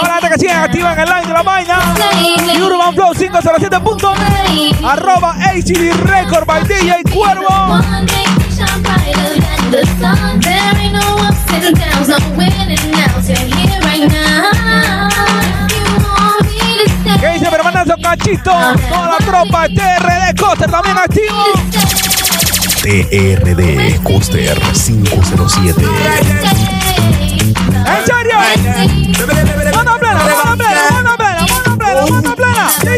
[0.00, 1.78] Toda que sigue activa en el line de la vaina.
[2.54, 7.48] Y Urban Flow 507 punto net, Arroba ACD Record by DJ Cuervo
[8.82, 10.40] brighter than the sun.
[17.20, 18.50] ¿Qué dice, hermanazo Cachito?
[18.52, 21.52] Toda la tropa TRD Coster también activo.
[22.82, 25.82] TRD Coster 507.
[27.86, 28.38] ¿En serio?
[29.74, 32.70] ¡Mano plena, mano plena, mano plena, mano plena, mano plena!
[32.84, 32.96] ¡Yeah,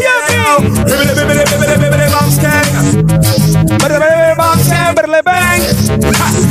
[3.79, 4.20] yeah!
[4.95, 6.41] Berle, bang, berle, bang.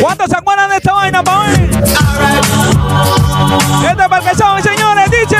[0.00, 1.52] ¿Cuántos se acuerdan de esta vaina, hoy?
[3.88, 5.36] Este es para que sabe, señores, dice.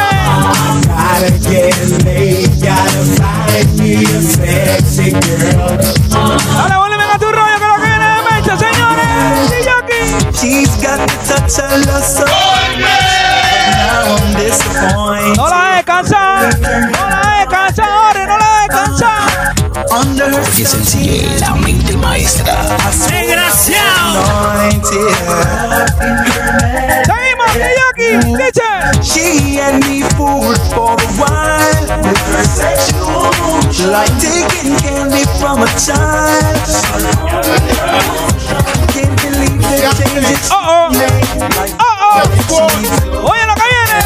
[6.56, 8.84] Dale volumen a tu rollo que lo que viene de mecha, señores.
[10.40, 12.24] She's got the touch of love so
[13.84, 15.63] Now I'm disappointed
[16.02, 17.20] descansar, no la
[17.78, 18.66] ahora no la
[20.58, 20.84] es el
[21.40, 22.54] la mente maestra.
[23.08, 24.24] ¡Desgraciado!
[27.04, 27.54] Seguimos,
[29.02, 31.86] She and me fooled for a while.
[33.90, 36.56] Like taking candy from a child.
[38.92, 39.66] Can't believe the
[39.98, 40.50] changes.
[40.50, 40.88] Uh oh.
[41.78, 42.20] Uh oh.
[43.30, 43.98] Oye lo que viene.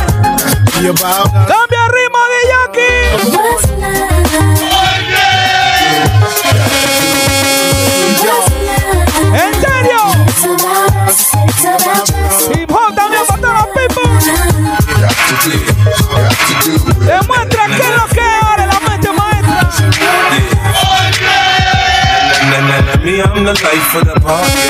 [23.49, 24.61] The life of the party.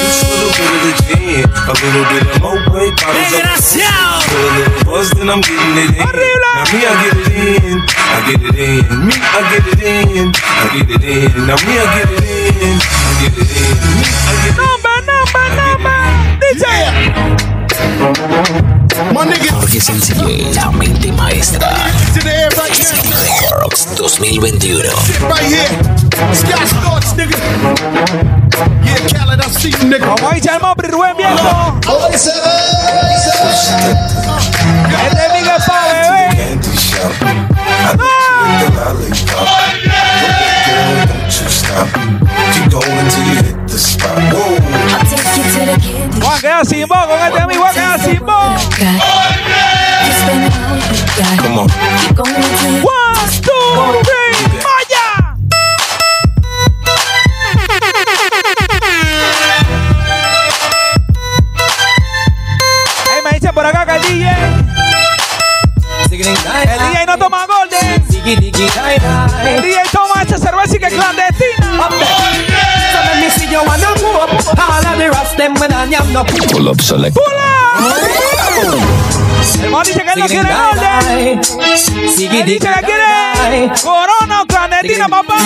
[0.00, 3.44] Just a little bit of the gin, a little bit of more weight, bottles of
[4.24, 6.08] Put a little buzz, then I'm getting it in.
[6.08, 8.88] Now me, I get it in, I get it in.
[9.04, 11.44] Me, I get it in, I get it in.
[11.44, 13.76] Now me, I get it in, I get it in.
[13.92, 16.00] Me, I get it Number, number, number.
[16.40, 16.64] DJ.
[19.50, 21.68] Jorge Sencillé, la mente maestra.
[22.14, 25.99] Records 2021.
[26.20, 26.34] Right here.
[26.34, 27.36] Sky Sports, nigga.
[28.84, 30.14] Yeah, Khaled, I see you, nigga.
[30.14, 31.80] Como dice el Mopri Rubén Viejo.
[32.12, 32.28] Este
[35.26, 36.20] es Miguel Pa, bebé.
[46.20, 48.68] Voy a quedar sin voz con este amigo, voy a quedar sin voz.
[51.38, 51.68] Come on.
[52.82, 52.99] One,
[68.60, 71.78] El DJ toma esta cerveza y que es clandestina.
[76.52, 77.16] Pull up select.
[79.62, 81.40] El man dice que él no quiere golden.
[82.40, 85.36] Él dice que quiere corona o clandestina, papá.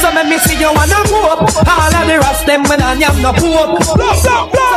[0.00, 1.40] So let me see you wanna go up.
[1.66, 3.82] All of the rest them when I am no pope.
[3.84, 3.96] So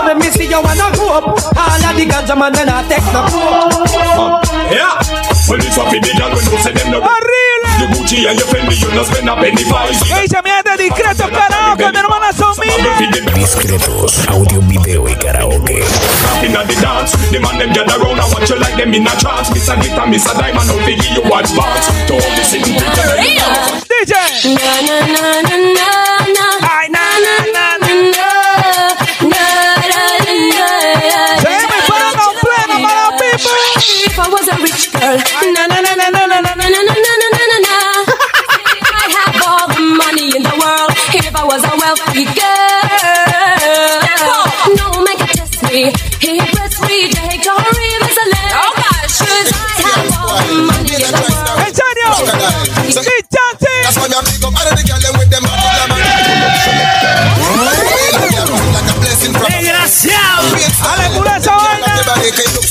[0.06, 1.26] let me see you wanna go up.
[1.58, 4.48] All of the ganja man when I take no pope.
[4.72, 5.37] Yeah.
[5.48, 7.00] Well, it's what the girl when you say them no.
[7.80, 9.96] You Gucci and you Fendi, you no spend a penny for it.
[10.04, 11.92] ¿Qué dice mi gente discreto karaoke?
[11.92, 13.34] Mi hermana son mías.
[13.36, 15.84] Discretos, audio, video y karaoke.
[16.44, 19.12] In the dance, the man them gather round and watch you like them in a
[19.20, 19.50] trance.
[19.54, 21.88] Miss a glitter, miss a diamond, give you advance.
[22.08, 23.04] To all the sitting people.
[23.88, 24.14] DJ.
[24.52, 25.88] Na na na na na
[26.28, 26.46] na.
[26.68, 27.37] Ay, na na na na.
[35.08, 35.18] Girl,
[35.56, 37.76] na na na na na na na na na na na na na na.
[39.04, 40.92] I have all the money in the world.
[41.16, 43.64] If I was a wealthy girl,
[44.80, 45.82] no man can test me.
[46.20, 48.52] He press me, take or even select.
[48.60, 49.40] Oh gosh, I
[49.88, 51.60] have all the money in the world.
[51.64, 52.10] ¿En serio?
[53.08, 53.74] Dichante.
[53.84, 54.84] That's why a big up all of the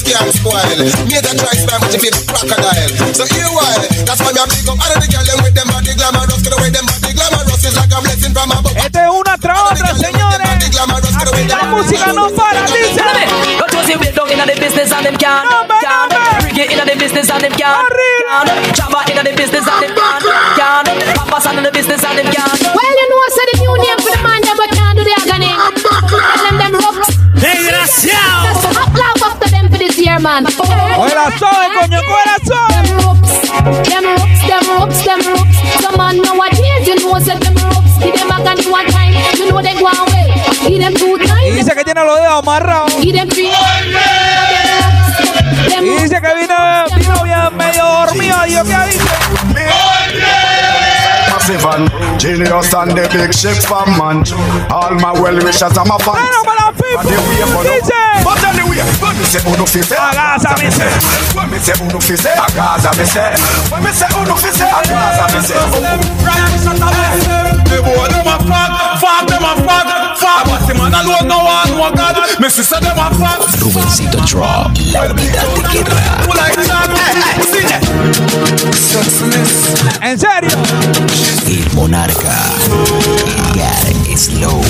[0.06, 1.06] Everybody can look scam spoil.
[1.10, 2.90] Me that try spam with your crocodile.
[3.10, 3.74] So here why?
[4.06, 6.42] That's why me a big up all of the girl them with them body glamorous.
[6.42, 8.76] Get away them body glamorous is like a blessing from above.
[8.76, 10.46] Este es una tras otra, señores.
[10.46, 10.70] Aquí
[11.48, 13.02] la música no para, dice.
[13.58, 15.46] Go to the way down inna the business and them can
[15.80, 16.10] can
[16.44, 17.74] Reggae inna the business and them can
[18.28, 20.20] can Jabba inna the business and them can
[20.56, 22.52] can Papa San inna the business and them can't.
[22.62, 23.55] Well, you know, I said the
[30.16, 32.72] Corazón, coño, corazón.
[32.72, 33.32] Them ropes,
[33.88, 35.56] them ropes, them ropes, them ropes.
[35.82, 37.98] Some man nowadays, you know, said them ropes.
[38.02, 40.32] Give them agony one time, you know they go away.
[40.68, 42.94] Give them two Y times, dice que tiene los dedos amarrados.
[43.02, 43.50] give them three.
[45.68, 46.56] Them Y dice que vino,
[46.96, 48.36] vino bien medio dormido.
[48.42, 50.55] ¿qué dice?
[51.46, 51.86] Massive and
[52.18, 54.26] genius and the big ship from man.
[54.66, 56.18] All my well wishers and my fans.
[56.18, 57.62] Bueno, para los people.
[57.62, 58.02] Dice.
[58.26, 60.90] But anyway, when me say uno fi say Agaza me say.
[61.38, 63.30] When me say uno fi say Agaza me say
[63.70, 65.54] When me say uno fi say Agaza me say
[67.70, 69.86] The boy them a fuck, fuck them a fuck,
[70.18, 70.50] fuck.
[70.50, 72.18] But the man alone no one no God.
[72.42, 73.46] Me sister them a fuck.
[73.62, 76.26] Rubencito Drop, la unidad de guerra.
[76.26, 76.90] Who like that?
[77.14, 77.55] Hey, see that?
[81.86, 82.34] Monarca.
[84.16, 84.60] Slow.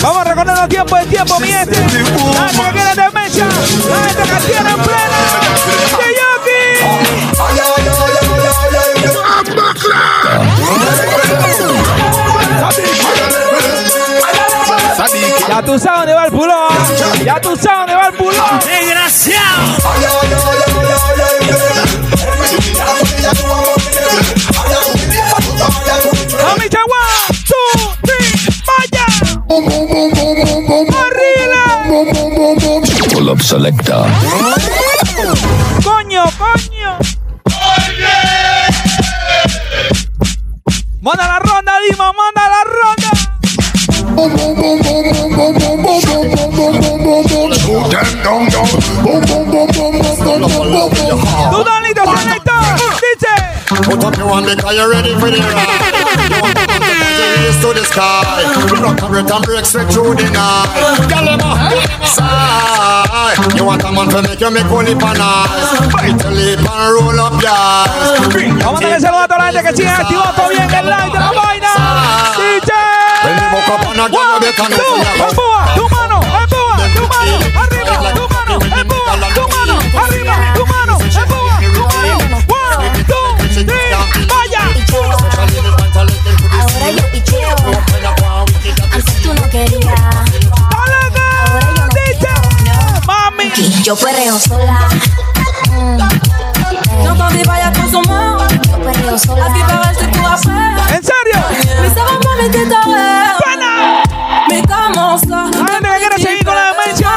[0.00, 1.76] Vamos a recordar los tiempos del tiempo, mi gente.
[1.76, 3.46] La que quiere demencia.
[3.46, 5.18] La gente que tiene en plena.
[5.98, 6.14] De
[15.48, 16.68] Ya tú sabes dónde va el pulón.
[17.24, 18.60] Ya tú sabes dónde va el pulón.
[18.64, 20.57] Desgraciado.
[33.48, 34.04] Selecta.
[35.82, 36.98] Coño, coño.
[41.00, 43.10] Manda la ronda, Dima, manda la ronda.
[51.50, 51.64] Tú
[52.18, 52.60] selector.
[53.00, 53.34] Dice.
[53.82, 55.88] Put up your one because you're ready for the ride.
[56.28, 58.22] You want to the sky.
[58.82, 60.68] Rock and break and break straight through the night.
[61.08, 61.56] Galema,
[63.34, 63.56] sigh.
[63.56, 64.94] You want a man to make you make only.
[64.94, 65.18] Bite
[66.22, 67.88] your lip and roll up your eyes.
[68.62, 71.12] Vamos a darle saludo a toda la gente que sigue activado todavía en el live
[71.12, 71.68] de la vaina.
[72.36, 72.72] DJ.
[73.24, 73.36] One,
[74.08, 74.94] two,
[75.28, 79.74] empúa, tu mano, empúa, tu mano, arriba, tu mano, empúa, tu mano,
[80.04, 82.36] arriba, tu mano, empúa, tu mano.
[82.48, 83.28] One, two,
[83.66, 83.90] three,
[84.28, 84.62] vaya.
[86.52, 87.56] Ahora yo picheo.
[88.92, 90.17] Antes tú no querías.
[93.88, 94.86] Yo perreo sola.
[97.02, 98.36] J'entendais pas y'a consommant.
[98.70, 99.46] Yo perreo sola.
[99.46, 100.76] Tout à faire.
[100.92, 101.40] ¿En serio?
[104.50, 105.40] Mais comment ça?
[105.56, 107.08] La gente que quiere seguir con la demencia.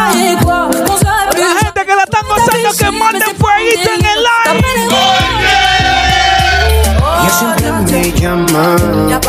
[1.36, 4.62] La gente que la están gozando que manden fueguito en el live.
[7.38, 9.10] Siempre me llaman.
[9.10, 9.20] Y'a.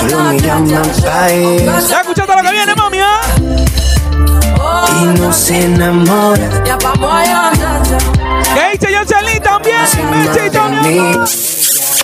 [0.00, 0.72] Solo me llaman
[2.00, 2.83] escuchando lo que viene.
[5.00, 7.98] Y no se enamora Y'a moyen d'être.
[8.54, 9.80] ¿Qué dice Jocelyn también?
[9.82, 11.18] Besito, mi amor.
[11.18, 11.24] mí.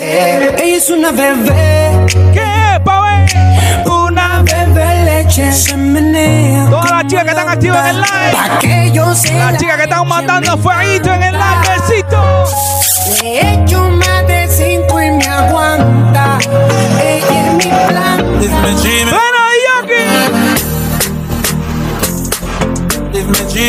[0.00, 3.86] Eh, Ella es una bebé, ¿Qué pa' ver?
[3.86, 6.66] una bebé leche se menea.
[6.70, 8.32] Todas las chicas que están activas en el live.
[8.32, 11.80] Pa' que yo sea Las chicas que están mandando fueguito en el live.
[11.86, 12.44] Besito.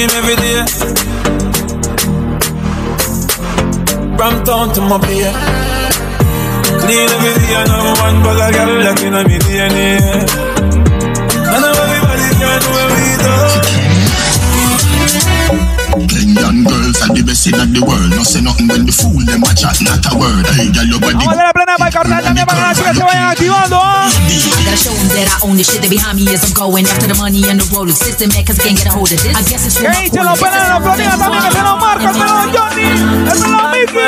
[0.02, 0.66] Dream every day.
[4.18, 5.30] From town to my bay.
[6.82, 10.02] Clean every day, and I'm one bag of girl that in my DNA.
[11.54, 13.34] And now everybody can know where we do.
[16.10, 18.10] Kenyan girls are the best in the world.
[18.12, 20.46] No say nothing when the fool them a chat, not a word.
[20.56, 21.26] Hey, girl, your body
[21.78, 24.10] Vamos a darle plena para carnal también para que las chicas se vayan activando, ¿ah?
[24.10, 26.86] I gotta show 'em that I own the shit that behind me as I'm going
[26.86, 27.88] after the money and the roll.
[27.92, 29.36] System man, cause I can't get a hold of this.
[29.36, 31.44] I guess it's ¿Qué dice los pelos de la Florida también?
[31.44, 32.84] Que se nos marca el pelo de Johnny.
[32.84, 34.02] El pelo de Mickey.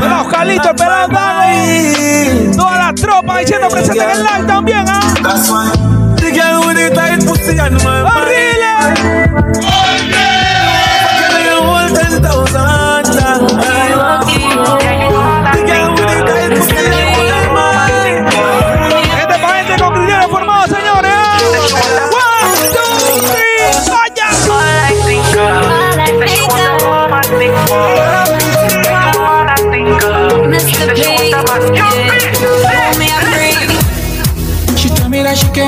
[0.00, 2.56] De los Calitos, el pelo de Dani.
[2.56, 5.14] Toda la tropa diciendo presente en el live también, ¿ah?
[5.22, 5.70] That's why
[6.16, 9.83] the girl with the tight pussy and my ¡Horrible!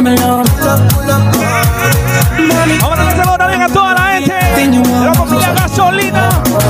[0.04, 0.50] Alone.
[2.80, 6.28] Vamos a darle saludo también a toda la gente de la familia Gasolina.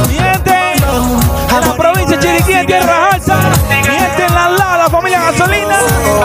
[0.08, 3.38] Mi gente de la provincia de Chiriquí, en Tierra Alta.
[3.68, 5.76] Mi gente en la La, la familia Gasolina.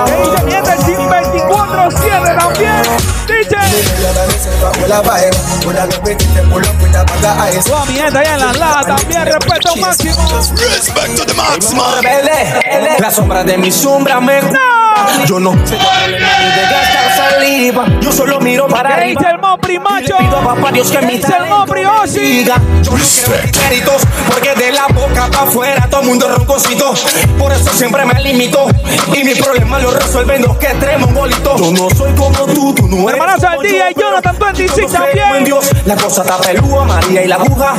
[0.05, 2.81] Que dice mi gente el Team 24-7 también.
[6.31, 7.69] Dice.
[7.69, 9.25] Toda mi gente allá en la La también.
[9.25, 10.15] Respeto máximo.
[10.55, 11.83] Respect to the maximum.
[12.01, 14.39] Rebelde, la sombra de mi sombra me
[15.27, 17.85] Yo no sé de gastar saliva.
[18.01, 19.19] Yo solo miro para ¿Qué arriba.
[19.21, 20.17] dice el Mopri macho?
[20.17, 22.19] Pido a papá Dios que ¿Qué mi el Mopri Osi?
[22.19, 22.55] siga.
[22.81, 26.93] Yo no quiero mis méritos, porque de la boca para afuera todo mundo roncosito.
[27.37, 28.65] Por eso siempre me limito.
[29.13, 31.61] Y mi problema lo resuelven los que tres mongolitos.
[31.61, 33.21] Yo no soy como tú, tú no eres.
[33.21, 33.61] Hermanazo del yo.
[33.61, 35.35] DJ Jonathan 26 Yo no creo también.
[35.35, 37.75] en Dios, la cosa está pelúa, María y la aguja.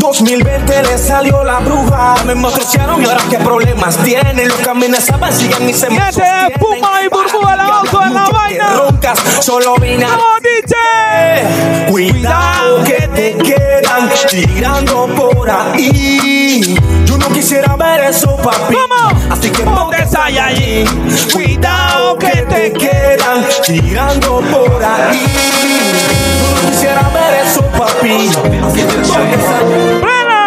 [0.00, 2.14] 2020 le salió la bruja.
[2.26, 4.48] Me mostriciaron y ahora qué problemas tienen.
[4.48, 8.72] Los que amenazaban siguen Mi gente de Puma y burbuja la auto en la vaina.
[8.74, 11.90] roncas, solo vine a ¿Cómo dice?
[11.90, 16.76] Cuidado que te quedan tirando por ahí.
[17.04, 18.76] Yo no quisiera ver eso, papi.
[19.30, 19.96] Así que Ponte
[20.40, 20.84] allí.
[21.32, 25.79] Cuidado que te quedan tirando por ahí.
[28.00, 28.30] Papi.
[28.74, 28.84] Que.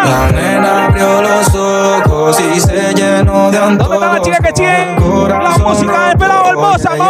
[0.06, 4.51] La nena abrió los ojos y se llenó de ¿Dónde están las chicas que
[5.28, 6.91] la música del pelado hermosa?
[6.93, 7.06] Dice.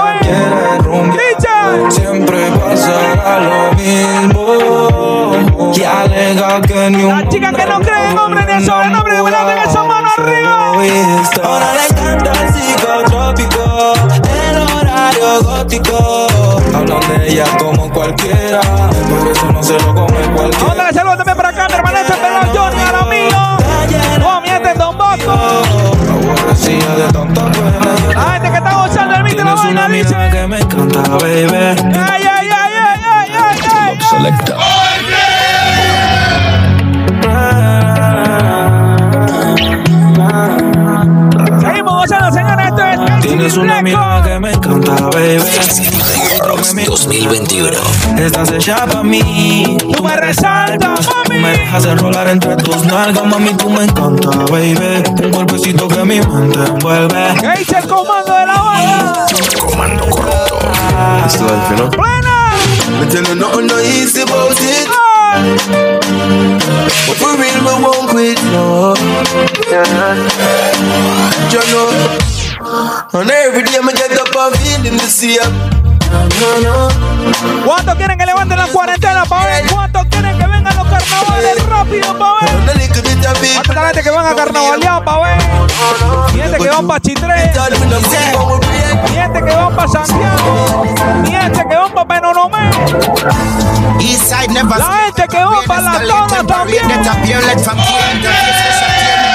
[1.90, 4.46] Siempre pasará lo mismo.
[5.74, 9.22] Que alega que ni un Las chicas que no creen, hombre, ni el sobrenombre de
[9.24, 10.72] verdad, tengan esa mano arriba.
[11.44, 13.94] Ahora le encanta el psicotrópico,
[14.50, 16.28] el horario gótico.
[16.76, 18.60] Hablan de ella como cualquiera.
[18.62, 20.84] Por eso no se lo come cualquiera.
[20.86, 24.20] Vez saludos también para acá, mi hermana ese pelón Johnny, a lo mío.
[24.20, 25.32] No mientes, Don Bosco.
[25.32, 28.16] Aborrecida de tanta pena.
[28.16, 30.16] La gente que está gozando el de la Tienes vaina una dice.
[30.32, 31.48] que me encanta, baby.
[31.54, 34.00] Ay, ay, ay, ay, ay, ay, ay.
[34.10, 34.58] Selecta.
[41.60, 42.68] Seguimos gozando, señores.
[42.68, 45.40] Esto es Tienes una amiga que me encanta, baby.
[46.72, 47.78] Records 2021.
[48.18, 49.78] Estás hecha pa' mí.
[49.80, 51.58] Tú me resaltas, Me mami.
[51.58, 55.04] dejas enrolar entre tus nalgas, mami, tú me encanta, baby.
[55.24, 57.36] Un golpecito que mi mente envuelve.
[57.42, 59.26] ¿Qué dice el comando de la banda?
[59.60, 60.60] Comando corrupto.
[61.26, 61.90] It's life, you know.
[61.92, 62.54] ¡Plena!
[63.00, 64.90] Me tell nothing easy about it.
[67.06, 68.94] But for real, we won't quit, no.
[71.52, 71.90] You know.
[73.14, 75.73] And every day me get up and feeling the same.
[77.66, 79.68] ¿Cuántos quieren que levanten la cuarentena para ver?
[79.72, 82.50] ¿Cuántos quieren que vengan los carnavales rápido para ver?
[83.66, 85.38] ¿Cuánta gente que van a carnavalear para ver?
[86.34, 87.52] Mi gente que van para Chitré.
[89.12, 90.84] Gente que van para Santiago.
[91.26, 92.70] Gente que van para Penonomé.
[94.78, 96.84] La gente que va para la toma también.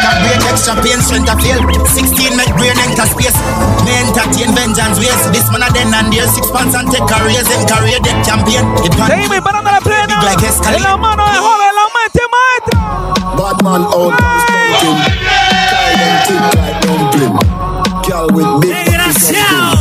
[0.08, 2.52] Get a beer let from here and Break extra pain, strength of feel 16 make
[2.56, 3.36] brain enter space
[3.84, 7.16] Me entertain vengeance ways This man a den and there Six pants and take a
[7.28, 10.06] raise Them career deck champion The pan Seguimos disparando la plena.
[10.08, 10.76] Big like Escalade.
[10.76, 12.80] En la mano de joven, la mente maestra.
[13.36, 14.98] Bad man out and stunting.
[15.68, 17.34] Try them thick like dumpling.
[18.08, 19.76] Girl with big body something.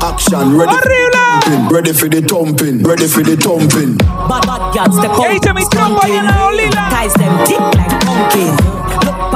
[0.00, 0.72] Action ready.
[0.72, 1.16] Horrible.
[1.44, 2.82] thumping, Ready for the thumping.
[2.82, 3.96] Ready for the thumping.
[4.28, 5.32] Bad bad girls step ¿Qué out.
[5.32, 6.88] dice mi trompa y en la olila?
[6.90, 8.56] Ties them thick like pumpkin.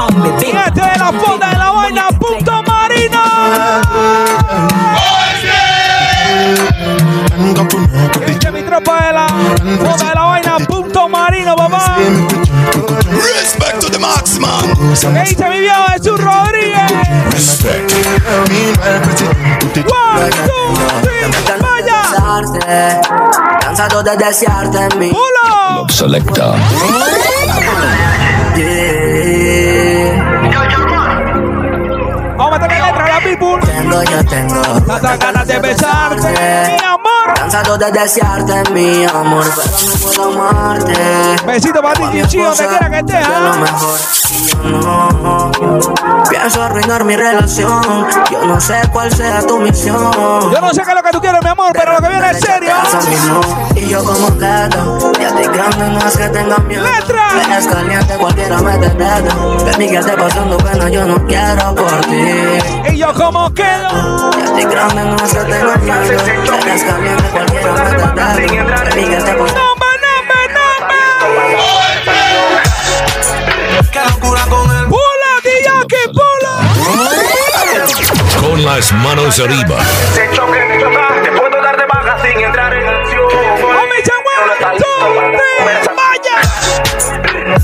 [0.09, 0.47] Me Mi big.
[0.57, 3.21] gente de la fonda de la vaina, punto marino.
[8.27, 11.97] Dice mi tropa de la fonda de la vaina, punto marino, papá.
[13.11, 14.51] Respect to the maximum.
[15.15, 16.93] ¿Qué dice mi viejo Jesús Rodríguez?
[17.33, 17.93] Respect.
[19.77, 21.25] One, two, three,
[21.61, 23.01] vaya.
[23.61, 25.11] Cansado de desearte en mí.
[25.11, 25.87] Uno.
[25.89, 26.55] Selecta.
[32.41, 33.67] Vamos a meterle letra a la people.
[33.67, 34.63] Tengo, yo tengo.
[34.87, 37.35] Tantas ganas de besarte, mi amor.
[37.35, 40.95] Cansado de desearte, mi amor, pero no puedo amarte.
[41.45, 43.29] Besito para ti, Chichi, donde quiera que estés.
[43.29, 43.57] De lo ¿ah?
[43.61, 44.01] mejor.
[44.31, 45.95] Y yo no
[46.29, 48.07] pienso arruinar mi relación.
[48.31, 50.11] Yo no sé cuál sea tu misión.
[50.53, 52.31] Yo no sé qué es lo que tú quieres, mi amor, pero lo que viene
[52.31, 52.75] es serio.
[53.77, 56.85] Y yo como gato, ya te grande no es que tenga miedo.
[56.85, 57.29] ¡Letra!
[57.45, 58.91] Eres caliente, cualquiera me te.
[58.91, 62.93] De mí que esté pasando pena, yo no quiero por ti.
[62.93, 64.31] Y yo como quedo.
[64.33, 66.03] Ya te grande no es que tenga miedo.
[66.03, 68.41] Eres caliente, cualquiera me te.
[68.41, 69.80] De mí que esté pasando
[78.41, 79.79] Con las manos arriba.
[80.15, 80.59] Se choque,
[81.23, 83.29] te puedo dar de baja sin entrar en acción.
[85.97, 86.37] Vaya.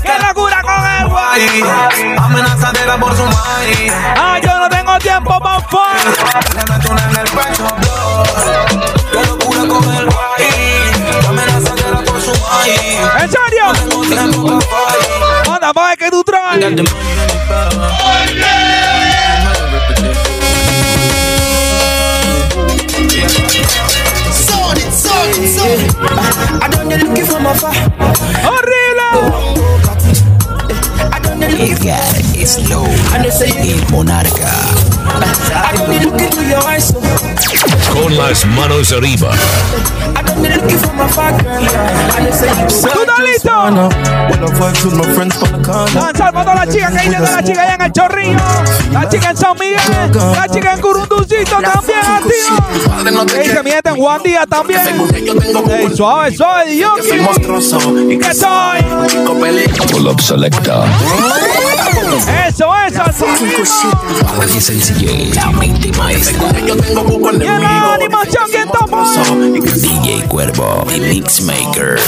[0.01, 1.63] Qué locura con el guay.
[2.17, 3.93] Amenazadera por su maíz.
[4.15, 5.81] Ah, yo no tengo tiempo para fun.
[6.55, 7.67] Le meto una en el pecho.
[9.11, 11.27] Qué locura con el guay.
[11.27, 12.99] Amenazadera por su maíz.
[13.21, 13.73] ¿En serio?
[13.73, 14.59] Tengo tiempo
[15.73, 17.26] pa' que tú traes.
[26.97, 27.73] I done the looking from afar
[28.41, 29.29] Horrible.
[31.13, 32.85] I done the looking from Slow.
[33.13, 34.49] And they say El monarca.
[35.05, 36.99] I done the looking through your eyes so
[37.93, 39.29] Con las manos arriba.
[40.15, 41.63] I done the looking from afar girl
[42.17, 43.06] And they say you
[45.93, 48.37] Lanzar para todas las chicas que la chica allá en el Chorrillo.
[48.91, 49.79] La chica en San Miguel.
[50.13, 53.25] La chica en Curunducito también, activo.
[53.25, 54.81] Que dice mi gente en Juan Díaz también.
[55.69, 57.29] Ey, suave, suave, Dios mío.
[58.19, 58.81] ¿Qué soy?
[59.91, 60.85] Pull up selecta.
[62.47, 63.25] Eso, eso, así.
[64.35, 65.31] Jorge Sencillé.
[65.35, 66.49] La mente maestra.
[66.57, 69.03] Y en la animación, ¿quién toma?
[69.75, 70.85] DJ Cuervo.
[70.87, 71.99] The Mixmaker.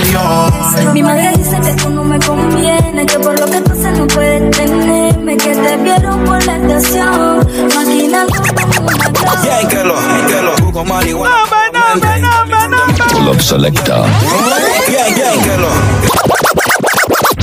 [0.94, 4.08] Mi madre dice que tú no me conviene, que por lo que tú haces no
[4.08, 8.34] puedes tenerme, que te vieron por la estación, maquinando
[8.66, 9.10] como una
[9.44, 9.96] Yeah, que lo,
[10.28, 11.36] que lo, busco marihuana.
[11.36, 13.06] Nombre, nombre, nombre, nombre.
[13.12, 14.06] Pull up selecta.
[14.88, 15.70] Yeah, yeah, que lo.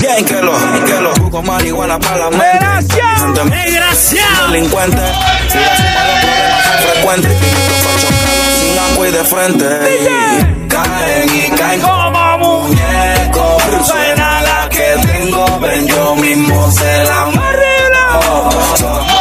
[0.00, 0.52] Bien que lo,
[0.86, 2.66] que lo busco marihuana para la mente.
[3.50, 4.52] Desgraciado.
[4.52, 5.02] Delincuente.
[5.48, 7.32] Si la suma de problemas son frecuentes.
[7.84, 9.66] Los chocados sin agua y de frente.
[10.68, 12.25] Caen y caen como
[12.66, 13.62] muñecos.
[13.86, 19.15] Suena la que tengo, ven yo mismo se la La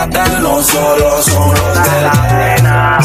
[0.00, 2.98] matan, no solo son los de la arena.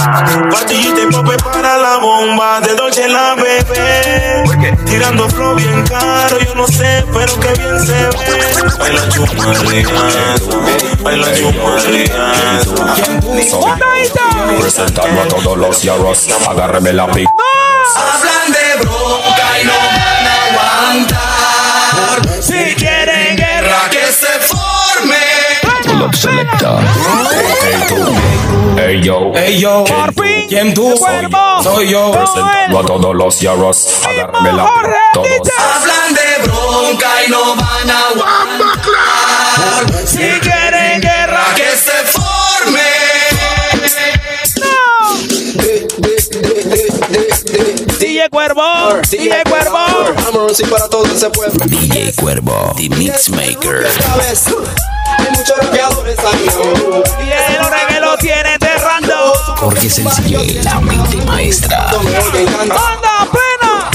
[0.49, 4.43] Pastillita y pope para la bomba de Dolce la bebé.
[4.85, 8.09] Tirando flow bien caro, yo no sé, pero que bien se ve.
[8.79, 9.43] Baila chuma
[11.03, 12.75] baila chuma ligado.
[14.61, 17.27] Presentando a todos los yarros, agárreme la pic.
[17.95, 18.34] Hablan
[26.05, 26.79] Up selecta.
[27.63, 27.95] Hey tú,
[28.77, 30.45] hey yo, Ey yo, Por fin.
[30.47, 30.93] ¿quién tú?
[30.99, 31.63] Cuervo.
[31.63, 32.11] Soy yo.
[32.11, 34.69] presentando a todos los yarros, agárrame la.
[35.13, 35.27] Todos.
[35.27, 38.85] Hablan de bronca y no van a aguantar.
[40.05, 42.81] Si quieren guerra que se forme.
[47.99, 49.01] DJ Cuervo.
[49.09, 49.77] DJ Cuervo.
[50.23, 51.65] Vámonos y para todo ese pueblo.
[51.65, 53.87] DJ Cuervo, The Mixmaker.
[55.17, 59.33] Hay muchos rapeadores Y el hombre que lo tiene enterrando.
[59.57, 61.89] Jorge Sencillo, la mente maestra.
[61.89, 63.89] ¡Anda, pena!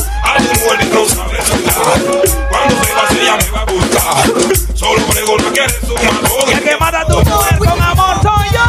[2.48, 4.24] Cuando se pase ella me va a buscar.
[4.74, 8.48] Solo pregona que eres un Y el que mata a tu mujer con amor soy
[8.52, 8.60] yo.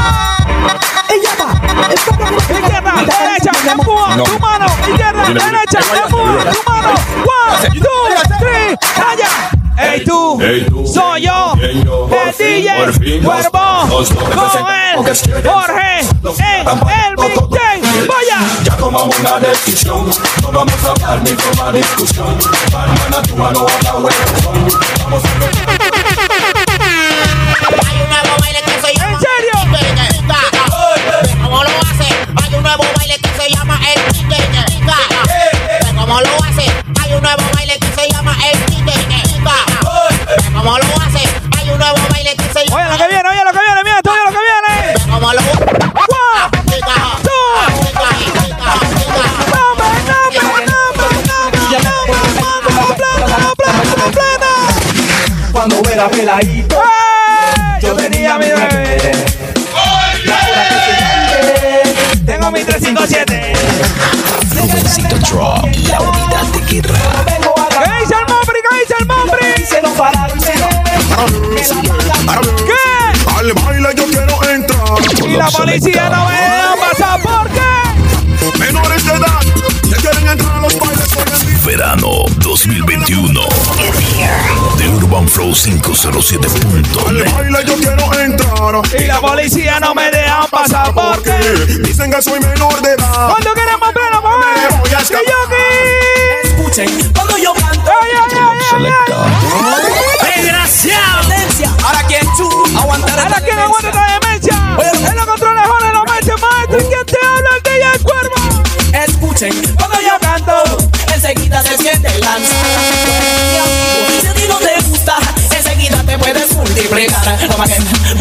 [2.47, 4.23] Izquierda, derecha, empuja No.
[4.23, 4.65] tu mano.
[4.87, 6.93] Izquierda, derecha, empuja tu mano.
[7.25, 9.60] One, two, three, calla.
[9.81, 10.85] Ey tú, Ey, tú.
[10.85, 12.07] soy yo, Bien, yo.
[12.11, 14.95] el DJ Cuervo, con él,
[15.43, 18.39] Jorge, en el DJ, vaya.
[18.63, 20.07] Ya tomamos una decisión,
[20.41, 22.37] no vamos a hablar ni tomar discusión.
[22.67, 23.91] Hermana, tu mano a la.
[23.93, 26.00] Vamos a
[56.01, 56.81] era peladito.
[57.81, 59.11] Yo tenía mi bebé.
[62.25, 63.53] Tengo mi 357.
[64.51, 66.99] Rubencito Drop, la unidad de guerra.
[67.25, 68.59] ¿Qué dice el Mombri?
[68.67, 69.65] ¿Qué dice el Mombri?
[69.65, 70.53] se nos pararon, se
[72.65, 72.83] ¿Qué?
[73.35, 75.27] Al baile yo quiero entrar.
[75.27, 77.21] Y la policía no me deja pasar.
[77.21, 77.90] ¿Por qué?
[78.59, 79.39] Menores de edad
[79.89, 81.59] que quieren entrar a los bailes hoy en día.
[81.65, 83.41] Verano 2021.
[84.77, 87.33] De Urban Flow Al 507.net.
[87.33, 89.01] baile yo quiero entrar.
[89.01, 90.93] Y la policía no me deja pasar.
[90.93, 91.37] ¿Por qué?
[91.83, 93.29] Dicen que soy menor de edad.
[93.29, 94.37] Cuando queremos pleno, voy a
[94.77, 95.01] mujer.
[95.01, 95.23] escapar.
[95.23, 96.47] Y yo aquí.
[96.47, 98.39] Escuchen, cuando yo canto, Ay, ay, ay,
[98.73, 98.93] ay,
[100.23, 100.35] ay.
[100.35, 101.21] desgraciado.
[101.83, 104.55] Ahora quien tú aguantará Ahora quién aguanta esta demencia.
[109.41, 110.53] Escuchen, cuando yo canto,
[111.15, 112.53] enseguida se siente lanza.
[113.51, 115.17] Mi amigo, si a ti no te gusta,
[115.55, 117.39] enseguida te puedes multiplicar.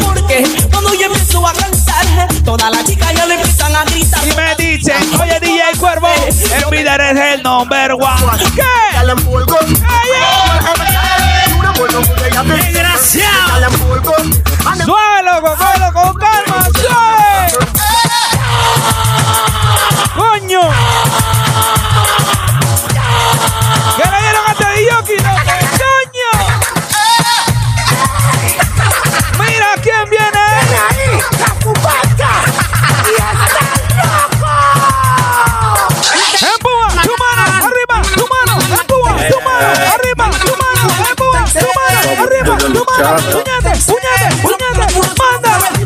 [0.02, 2.06] Porque cuando yo empiezo a cantar,
[2.42, 4.26] todas las chicas ya le empiezan a gritar.
[4.26, 8.42] Y me dicen, oye DJ Cuervo, en vida eres el number one.
[8.54, 8.62] ¿Qué?
[12.44, 13.60] Desgraciado.
[14.86, 16.68] Cógelo con calma,
[43.04, 44.84] puñete, puñete, puñete,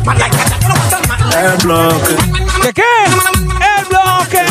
[0.05, 0.35] manda.
[1.35, 2.15] El bloque.
[2.61, 2.83] ¿Qué qué?
[3.05, 4.43] El bloque.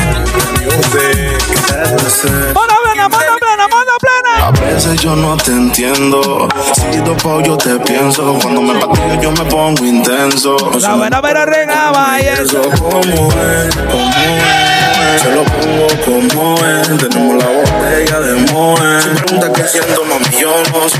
[2.54, 4.46] Manda plena, manda plena, manda plena.
[4.46, 6.48] A veces yo no te entiendo.
[6.74, 8.38] Si topo yo te pienso.
[8.42, 10.56] Cuando me patillo yo me pongo intenso.
[10.80, 14.83] La buena pero regaba y Eso como es, como es.
[15.20, 16.88] Se lo pongo como es.
[16.98, 19.02] Tenemos la botella de Moe.
[19.02, 20.98] Si pregunta qué siento, mami, yo no sé.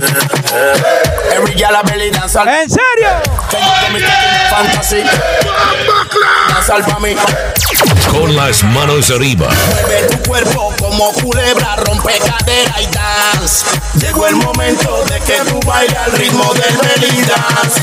[1.35, 2.43] Every ya la belly danza.
[2.43, 3.09] ¿En serio?
[4.51, 5.03] Fantasy.
[6.69, 7.15] Danza mí.
[8.11, 9.49] Con las manos arriba.
[9.49, 13.67] Mueve tu cuerpo como culebra, rompe cadera y dance.
[13.99, 17.81] Llegó el momento de que tú bailes al ritmo del belly dance.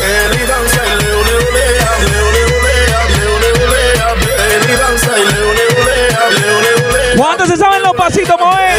[0.00, 2.25] Belly dance, ay, leo, leo, lea, leo, leo,
[7.16, 8.76] ¿Cuántos se saben los pasitos, moe?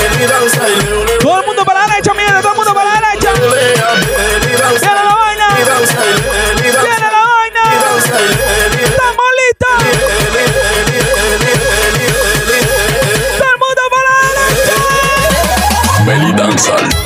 [1.22, 3.32] Todo el mundo para la derecha, mierda, todo el mundo para la derecha.
[3.34, 5.48] Viene la vaina.
[5.56, 7.64] Viene la vaina.
[8.84, 9.76] Estamos listos.
[13.38, 14.76] Todo el mundo para la derecha.
[16.06, 16.97] Belly Dancehall.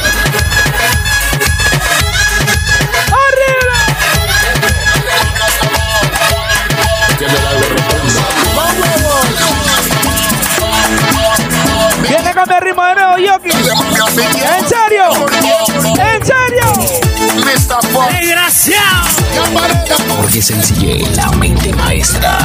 [20.16, 22.38] Jorge Sencille, la mente maestra.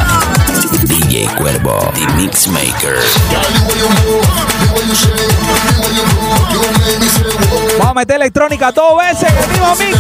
[0.82, 2.99] DJ Cuervo, The Mixmaker.
[7.78, 9.97] Vamos a meter electrónica dos veces el mismo mix.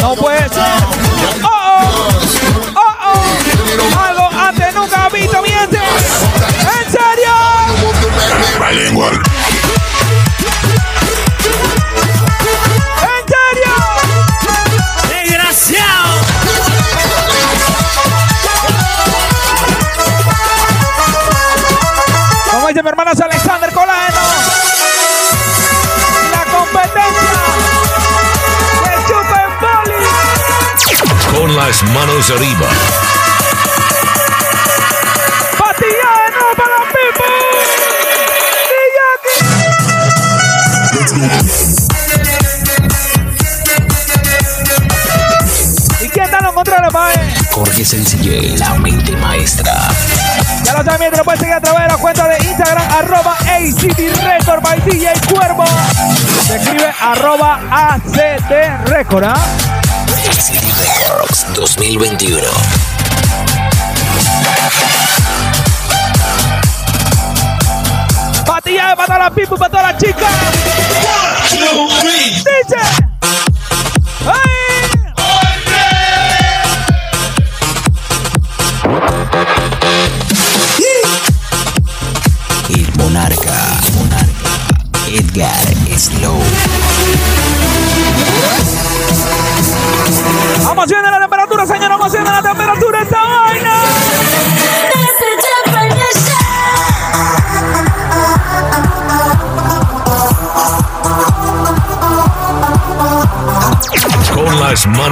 [0.00, 0.64] No puede ser.
[1.42, 2.08] Oh, oh.
[2.74, 4.00] Oh, oh.
[4.08, 5.78] Algo antes nunca visto, mi gente.
[5.78, 7.32] ¿En serio?
[31.66, 32.68] Las manos arriba.
[35.58, 37.34] Patilla de nuevo para los people.
[46.02, 47.34] ¿Y quién da los controles, mae?
[47.50, 49.74] Jorge Sencille, la mente maestra.
[50.62, 53.36] Ya lo saben, te lo puedes seguir a través de la cuenta de Instagram, arroba
[53.42, 55.64] Record by DJ Cuervo.
[56.46, 59.75] Se escribe arroba ACD Record, ¿ah?
[61.56, 62.46] 2021.
[68.44, 70.32] Patilla para todas las people, para todas las chicas.
[71.50, 72.76] Dice.
[73.00, 73.05] ¡Ay!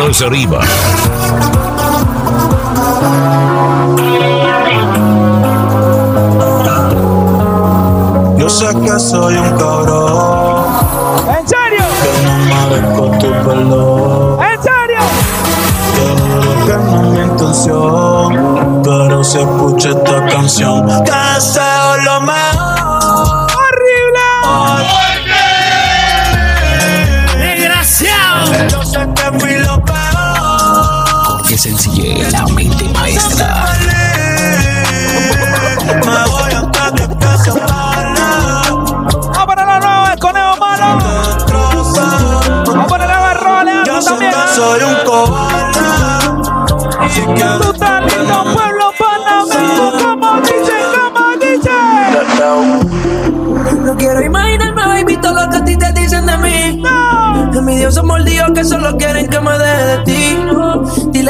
[0.05, 0.61] Manos arriba.
[8.37, 10.65] Yo sé que soy un cabrón,
[11.29, 11.85] ¿En serio?
[12.03, 12.35] que no
[12.69, 14.39] merezco tu perdón.
[14.43, 15.01] ¿En serio?
[15.95, 21.05] Te juro que no es mi intención, pero si escucho esta canción, deseo lo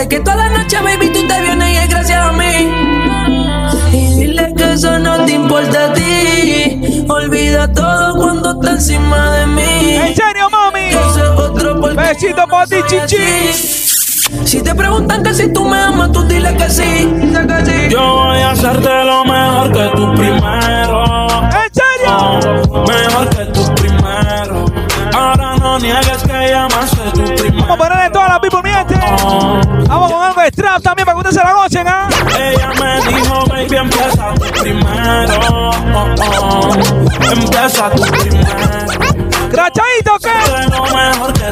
[0.09, 2.45] Que toda la noche, baby, tú te vienes y es gracias a mí.
[3.93, 7.05] Y dile que eso no te importa a ti.
[7.09, 9.95] Olvida todo cuando está encima de mí.
[9.97, 10.89] ¿En serio, mami?
[10.89, 13.53] Ese es otro porque Besito por ti, chichi.
[14.45, 16.83] Si te preguntan que si tú me amas, tú dile que sí.
[16.83, 17.89] Que sí.
[17.91, 21.05] Yo voy a hacerte lo mejor que tú primero.
[21.45, 22.61] ¿En serio?
[22.87, 24.65] Mejor que tú primero.
[25.15, 26.14] Ahora no niegues
[28.45, 28.95] people, mi gente.
[29.89, 32.09] Vamos con algo de trap también para que ustedes se la gocen, ¿ah?
[32.39, 35.41] Ella me dijo, baby, empieza tú primero.
[35.53, 35.71] Oh,
[36.21, 36.75] oh.
[37.33, 38.49] Empieza tú primero.
[39.51, 40.37] ¿Crachadito qué?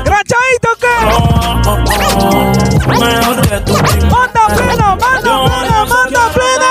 [0.04, 0.96] ¿Crachadito qué?
[1.06, 1.78] Oh, oh,
[2.18, 2.52] oh.
[3.00, 4.10] Mejor que tú primero.
[4.10, 6.70] Manda plena, manda plena, manda plena.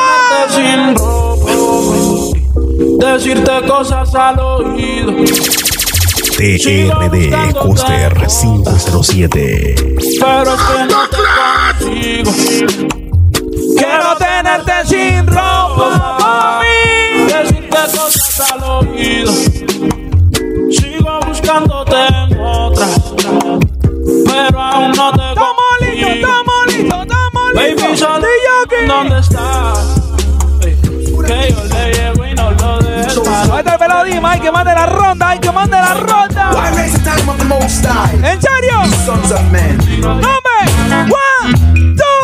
[0.50, 1.52] Sin ropa.
[3.00, 5.14] Decirte cosas al oído.
[6.42, 9.76] TRD Coster 507.
[10.20, 11.18] Pero que no te
[11.78, 12.32] consigo.
[13.78, 17.26] Quiero tenerte sin ropa, mami.
[17.32, 19.32] Decirte cosas al oído.
[20.72, 22.88] Sigo buscándote en otra.
[24.26, 26.10] Pero aún no te consigo.
[26.10, 27.84] Estamos listos, estamos listos, estamos listos.
[27.84, 28.28] Baby, solo
[28.88, 30.02] ¿dónde estás?
[30.60, 33.24] Que yo le llego y no lo dejo.
[33.30, 35.01] Ahí está el pelado Mike, que manda la ropa.
[35.12, 36.52] Ronda, hay que mande la ronda.
[38.24, 38.82] ¿En serio?
[39.30, 40.68] Dame.
[41.06, 41.54] One,
[41.98, 42.24] two,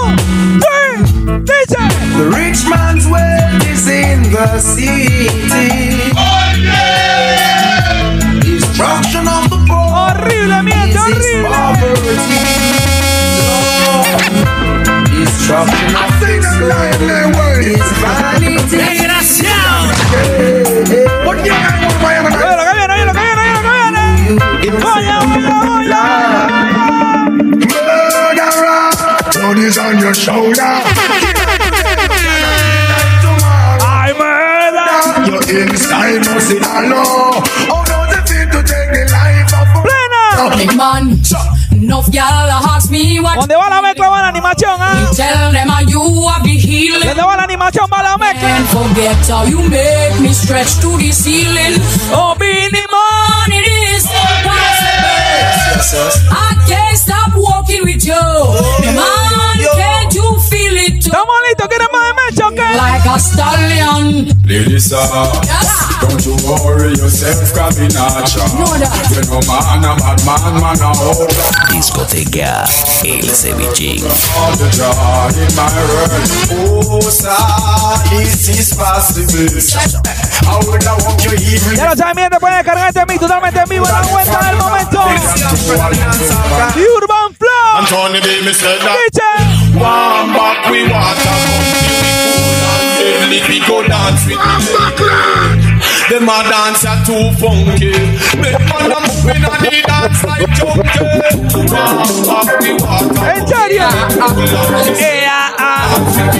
[0.64, 0.99] three.
[1.43, 1.84] Dice.
[2.18, 5.27] The rich man's wealth is in the city.
[8.41, 9.88] Destruction of the poor.
[9.88, 10.97] Horrible, miente,
[11.47, 12.18] horrible.
[15.11, 17.01] Destruction of the slave
[17.65, 18.77] is vanity.
[18.77, 20.57] Desgraciado.
[24.78, 25.26] Murderer,
[29.34, 30.82] blood is on your shoulder.
[33.84, 35.32] Ay, murder.
[35.32, 37.41] Your inside must in know.
[37.68, 40.24] How does it feel to take the life of a Plena.
[40.76, 41.06] Man,
[41.74, 44.10] enough y'all ask me what ¿Dónde va la mezcla?
[44.10, 45.12] Va la animación, ¿ah?
[45.16, 47.08] tell them how you have the healing.
[47.08, 47.88] ¿Dónde va la animación?
[47.91, 48.56] Va la mezcla.
[48.58, 51.80] And forget how you make me stretch to the ceiling.
[52.14, 52.86] Oh, Beanie
[55.93, 56.27] impossible.
[56.31, 58.14] I can't stop walking with you.
[58.14, 61.11] Man, can't you feel it too?
[61.11, 61.68] ¿Estamos listos?
[61.68, 62.76] ¿Quieren más de mecha o qué?
[62.76, 64.27] Like a stallion.
[64.47, 64.97] Ladies, uh,
[66.01, 68.47] don't you worry yourself, cause me not sure.
[68.47, 71.34] You know man, a bad man, man, a hold
[71.72, 72.64] Discoteca
[73.03, 74.03] El Cevichín.
[74.38, 76.88] all the joy in my world.
[76.89, 77.35] Oh, sir,
[78.09, 80.16] this is possible.
[80.48, 84.02] Want Ya lo saben bien, te pueden descargar este mix totalmente en vivo en la
[84.02, 85.03] vuelta del momento.
[86.74, 87.78] The Urban Flow.
[87.80, 88.41] Anthony B.
[88.45, 88.98] me said that.
[89.11, 89.57] Dice.
[89.78, 91.38] Warm back we water
[92.98, 94.64] come If we go dance with me
[96.10, 97.94] Them a dance are too funky
[98.41, 101.06] Make man a move in a the dance like junkie
[101.69, 103.86] Warm back we water ¿En serio?
[104.98, 105.94] Ea, ah,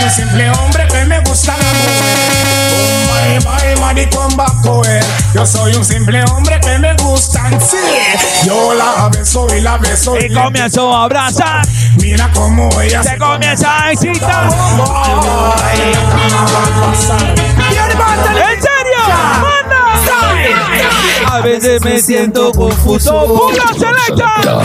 [0.00, 3.42] Yo soy un simple hombre que me gusta la mujer.
[3.42, 5.04] Bye, money come back, joder.
[5.34, 7.76] Yo soy un simple hombre que me gustan, sí.
[8.46, 11.66] Yo la beso y la beso y, Y comienzo a abrazar.
[12.00, 14.44] Mira cómo ella Se comienza a excitar.
[18.30, 19.00] ¿En serio?
[19.42, 19.76] ¡Manda!
[21.26, 23.26] A veces me siento confuso.
[23.26, 24.60] ¡Puga selecta!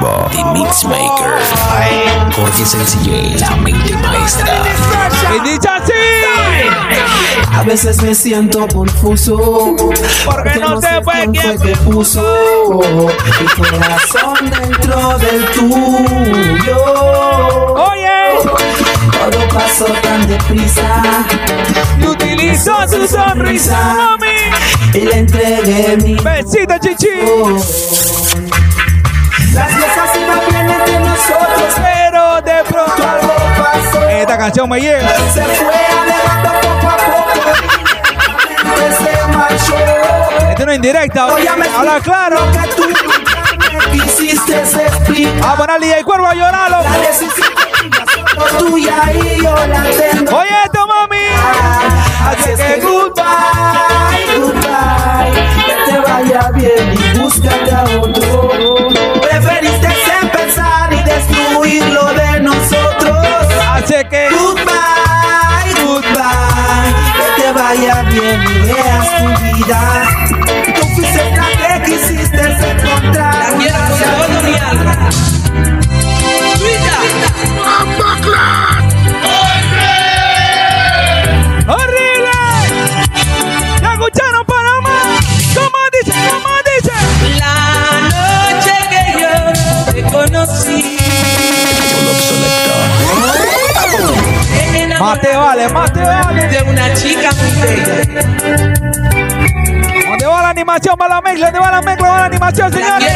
[0.00, 2.32] DJ Cuervo, The Mixmaker.
[2.34, 4.62] Jorge Sencillé, la mente maestra.
[5.36, 5.92] Y dice así.
[7.52, 9.76] A veces me siento confuso
[10.24, 12.22] Porque no sé fue quién quién fue que puso
[13.40, 16.78] mi corazón dentro del tuyo.
[17.74, 18.08] Oye,
[19.12, 21.24] Todo pasó tan deprisa
[21.98, 24.26] y utilizó su sonrisa, mami.
[24.94, 27.08] y le entregué mi Besito, chichi.
[29.52, 29.79] Las
[31.82, 34.08] Pero de pronto algo pasó.
[34.08, 35.08] esta canción me llega.
[35.32, 37.20] Se fue alejando poco a poco.
[40.50, 41.24] Esto no es indirecta.
[41.24, 42.40] Habla claro.
[43.72, 45.52] Me quisiste explicar.
[45.52, 46.78] A poner DJ Cuervo a llorarlo.
[48.58, 50.38] Tuya y yo la tengo.
[50.38, 51.26] Oye, esto, mami.
[52.26, 55.32] Así es que goodbye, goodbye.
[55.66, 59.29] Que te vaya bien y búscate a otro.
[67.70, 69.09] Vaya bien y
[100.08, 100.96] ¿Dónde va la animación?
[101.00, 102.08] Va la mezcla, ¿dónde va la mezcla?
[102.08, 103.12] Va la animación, señores.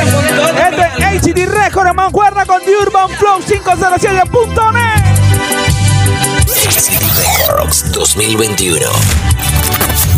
[0.71, 5.05] Este es HD Record en mancuerna con The Urban Flow 507.net.
[6.67, 8.87] ACD Records 2021.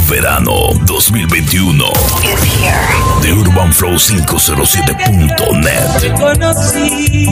[0.09, 1.85] Verano 2021.
[3.23, 6.01] De Urban Flow 507.net.
[6.01, 7.27] Te conocí.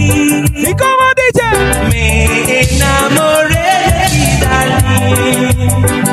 [0.54, 1.44] ¿Y cómo dice?
[1.88, 6.03] Me enamoré de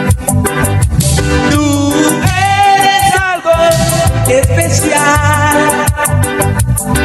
[4.37, 5.85] especial.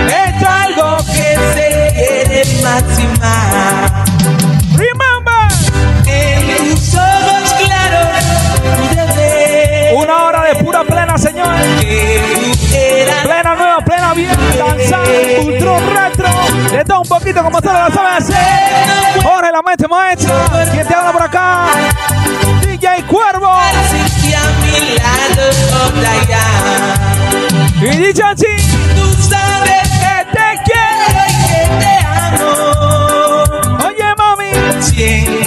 [0.09, 4.11] Es algo que se quiere más y más.
[4.77, 5.27] Remember.
[6.07, 8.09] En tus ojos claros
[8.78, 11.15] pude Una hora de pura plena,
[11.81, 15.05] que eras Plena nueva, plena bien, danzar,
[15.40, 16.28] ultra retro.
[16.70, 19.23] De todo un poquito como ustedes lo saben hacer.
[19.23, 20.35] Jorge, la mente maestra.
[20.73, 21.66] ¿Quién te habla por acá?
[22.61, 23.53] DJ Cuervo.
[23.53, 25.57] así a mi lado
[26.28, 27.06] ya.
[27.78, 28.47] Y DJ así.
[28.94, 33.86] Tú sabes que te quiero y que te amo.
[33.86, 35.45] Oye, mami.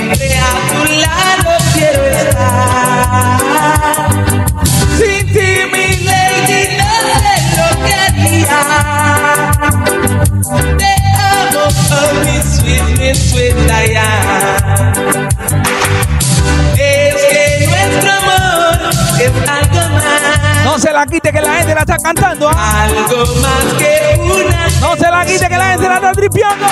[21.00, 22.50] La quite que la gente la está cantando.
[22.54, 22.84] ¿ah?
[22.84, 24.68] Algo más que una.
[24.82, 26.66] No se la quite que la gente la está tripeando.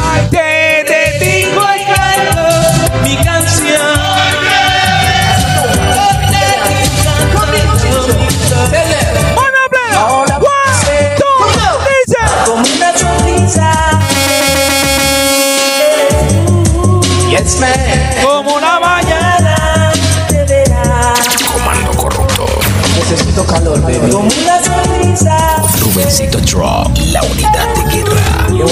[0.00, 1.24] Ay, te, te.
[1.24, 4.12] Digo y canto mi canción.
[12.44, 13.72] Como una sonrisa.
[17.30, 17.72] Yes, man.
[18.22, 18.71] Como una
[23.32, 24.10] Necesito calor, baby.
[24.10, 25.62] Como una sonrisa.
[25.80, 28.46] Rubencito Drop, la unidad de guerra.
[28.50, 28.66] You?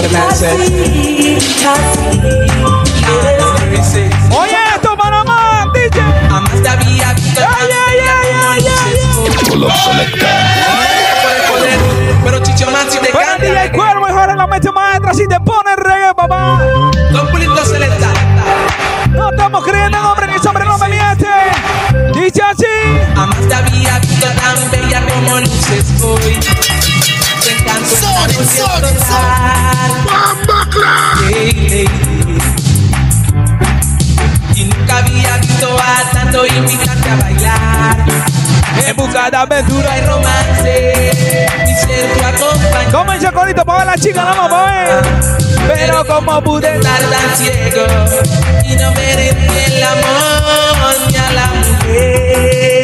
[4.37, 6.03] Oye, esto para más, DJ.
[6.28, 10.28] Jamás te había visto tan Ay, ay, ay, ay, ay, Color selecta.
[12.23, 13.73] Pero Chichomán si te Bueno, DJ canta.
[13.78, 15.15] Cuervo y Jorge la mente maestra.
[15.15, 16.61] Si te pone reggae, papá.
[17.11, 18.09] Don Pulito Selecta.
[19.09, 21.27] No estamos creyendo en hombre ni sobre no me miente.
[22.32, 22.65] Dice así.
[23.16, 26.39] Jamás te había visto tan bella como luces hoy.
[27.43, 27.90] Te encanto
[31.27, 31.89] hey, hey.
[34.55, 38.07] Y nunca había visto a tanto invitarte a bailar.
[38.86, 39.93] En busca de aventura.
[39.93, 41.11] Hay romance
[41.66, 42.93] y ser tu acompañante.
[42.93, 45.02] Como el chocolito para la chica, no vamos a ver.
[45.66, 47.86] Pero como pude estar tan ciego
[48.65, 51.70] y no ver el amor ni a la.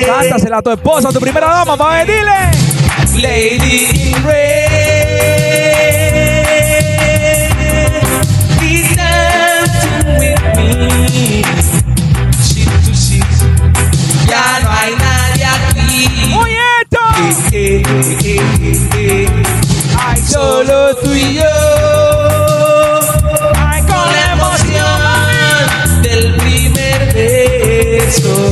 [0.07, 2.51] Cántasela a tu esposa, a tu primera dama, ver, dile.
[3.21, 4.71] Lady in red,
[8.59, 11.43] please dancing with me.
[12.43, 13.25] Shit to shit,
[14.29, 16.03] ya no hay nadie aquí.
[17.53, 17.83] Eh,
[18.23, 19.29] eh, eh.
[19.99, 21.86] Ay, Solo tú y yo.
[28.07, 28.51] Beso.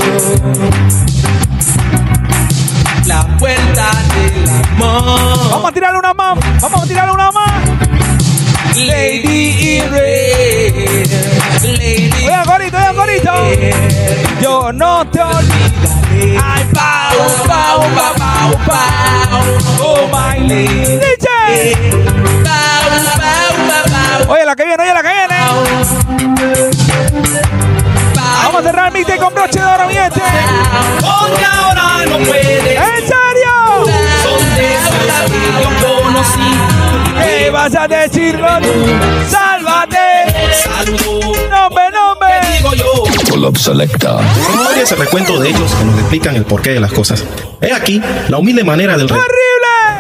[3.07, 5.51] La puerta del amor.
[5.51, 6.39] Vamos a tirarle una más.
[6.61, 7.53] Vamos a tirarle una más.
[8.77, 11.07] Lady red.
[11.63, 13.33] Lady Oye, gorito, oye, gorito.
[14.41, 16.39] Yo no te olvidaré.
[16.43, 17.17] Ay, pau,
[17.47, 19.43] pau, pau, pau, pau.
[19.81, 20.99] Oh, my lady.
[20.99, 21.29] DJ.
[22.43, 22.83] Pau,
[23.17, 24.33] pau, pau, pau.
[24.33, 26.74] Oye, la que viene, oye, la que viene.
[28.55, 30.21] Vamos a cerrar el con broche de oro, mi gente.
[31.01, 32.77] Porque ahora no puede.
[32.77, 33.53] ¿En serio?
[34.23, 34.95] Son de esos
[35.29, 36.55] que yo conocí.
[37.21, 38.47] ¿Qué vas a decirlo?
[39.29, 39.97] ¡Sálvate!
[40.53, 41.33] Saludo.
[41.51, 42.57] ¡Nombre, nombre!
[42.57, 43.03] Digo yo.
[43.29, 44.21] Color selecta.
[44.39, 47.25] Historia es el recuento de ellos que nos explican el porqué de las cosas.
[47.61, 49.54] He aquí la humilde manera del rey ¡Horrible!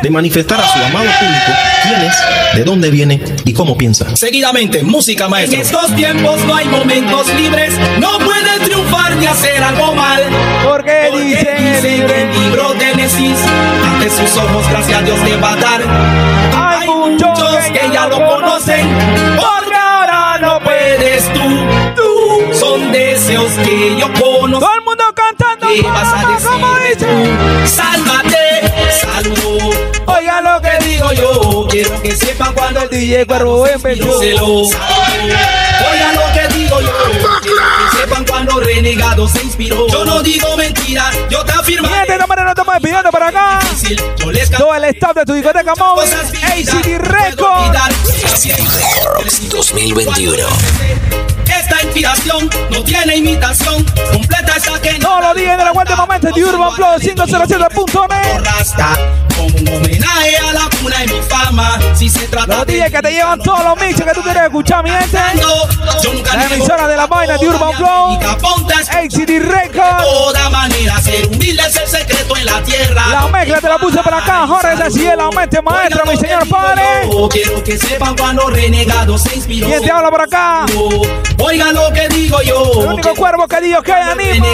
[0.05, 1.53] De manifestar a su amado público
[1.83, 2.15] quién es,
[2.57, 4.15] de dónde viene y cómo piensa.
[4.15, 5.61] Seguidamente, música En maestra.
[5.63, 7.73] estos tiempos no hay momentos libres.
[7.99, 10.23] No puedes triunfar ni hacer algo mal.
[10.63, 13.39] Porque Porque dicen el dicen el libro de Génesis.
[13.87, 15.81] Ante sus ojos, gracias a Dios te va a dar.
[16.55, 18.87] Hay muchos que ya lo conocen.
[19.37, 21.41] Porque ahora no puedes tú.
[21.97, 24.61] Tú son deseos que yo conozco.
[24.67, 25.67] Todo el mundo cantando.
[25.75, 26.95] ¿Qué vas a ¿Cómo, cómo decir?
[26.99, 27.77] dice?
[27.77, 28.24] Sálvate,
[32.65, 34.19] cuando el DJ Cuervo empezó.
[34.21, 34.47] Díselo.
[34.47, 36.91] Oiga lo que digo yo,
[37.43, 37.51] que
[37.99, 39.87] sepan cuando renegado se inspiró.
[39.89, 41.89] Yo no digo mentira, yo te afirmo.
[41.89, 43.61] Y de esta manera no estamos despidiendo para acá.
[44.57, 46.09] Todo el staff de tu discoteca móvil.
[46.11, 48.47] ACD Records.
[48.47, 50.47] Records 2021.
[51.47, 53.85] Esta inspiración no tiene imitación.
[54.11, 59.34] Completa esta que Todos los días en el aguante momento de Urban Flow 507.net.
[59.37, 61.79] Como un homenaje a la cuna de mi fama.
[61.95, 64.85] Si se trata Los días que te llevan todos los mixes que tú quieres escuchar,
[64.85, 65.19] mi gente.
[66.35, 68.19] La emisora de la vaina de Urban Flow.
[69.05, 69.99] ACD Records.
[69.99, 73.03] De toda manera, ser humilde es el secreto en la tierra.
[73.09, 76.83] La mezcla te la puse para acá, Jorge de Ciel, aumente maestro, mi señor padre.
[77.31, 79.67] Quiero que sepan cuando renegado se inspiró.
[79.67, 80.67] ¿Quién te habla por acá?
[81.39, 82.83] Oigan lo que digo yo.
[82.83, 84.47] El único cuervo que digo que anima.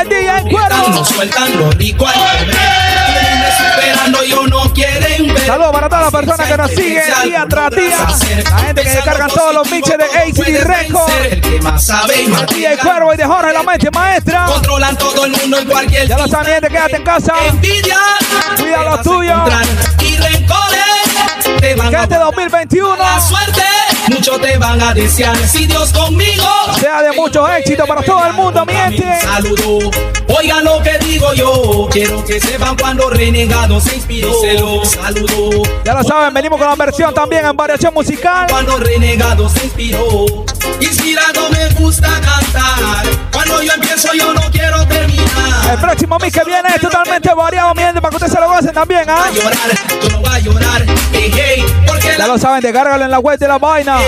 [0.00, 0.88] El día en cuervo.
[0.90, 3.95] No sueltan lo rico al comer.
[3.96, 5.46] Esperando quieren ver.
[5.46, 8.06] Saludos para todas las personas que nos siguen día tras día.
[8.50, 11.12] La gente que descargan todos los mixes de ACD Records.
[11.30, 14.46] El que más sabe y más DJ Cuervo y de Jorge la mente maestra.
[14.46, 17.32] Controlan todo el mundo en cualquier Ya lo saben, gente, quédate en casa.
[17.46, 17.98] Envidia.
[18.58, 19.34] Cuida lo tuyo.
[20.00, 21.05] Y rencores.
[21.60, 23.62] Te van Que este 2021 la suerte.
[24.08, 25.36] Muchos te van a desear.
[25.36, 26.44] Si Dios conmigo.
[26.80, 29.20] sea de mucho éxito para todo el mundo, mi gente.
[29.20, 29.90] Saludo.
[30.38, 31.88] Oigan lo que digo yo.
[31.90, 34.32] Quiero que sepan cuando renegado se inspiró.
[34.40, 35.62] Se lo saludo.
[35.84, 38.46] Ya lo saben, venimos con la versión también en variación musical.
[38.48, 40.26] Cuando renegado se inspiró.
[40.80, 43.06] Inspirado me gusta cantar.
[43.32, 45.70] Cuando yo empiezo yo no quiero terminar.
[45.70, 48.48] El próximo mix que viene es totalmente variado, mi gente, para que ustedes se lo
[48.48, 49.26] gocen también, ¿ah?
[49.34, 49.42] Yo
[50.10, 50.86] no voy a llorar.
[52.18, 53.98] Ya lo saben, descárgalo en la web de la vaina.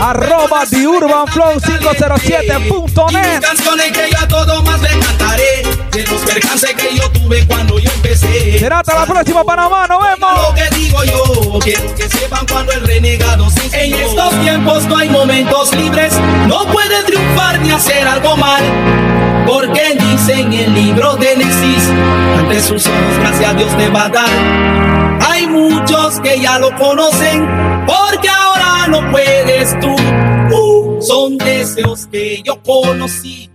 [0.00, 3.40] Arroba The Urban Flow 507.net.
[3.40, 5.62] canciones que yo a todo más le cantaré.
[5.90, 8.58] De los percances que yo tuve cuando yo empecé.
[8.58, 9.86] Será hasta la próxima, Panamá.
[9.88, 10.48] Nos vemos.
[10.48, 13.84] Lo que digo yo, quiero que sepan cuando el renegado se.
[13.84, 16.14] En estos tiempos no hay momentos libres.
[16.46, 18.62] No puede triunfar ni hacer algo mal.
[19.46, 21.90] Porque dice en el libro de Génesis,
[22.38, 25.26] ante sus ojos gracias a Dios te va a dar.
[25.28, 25.46] Hay
[25.86, 27.46] muchos que ya lo conocen,
[27.86, 29.94] porque ahora no puedes tú.
[30.54, 33.50] Uh, son deseos que yo conocí.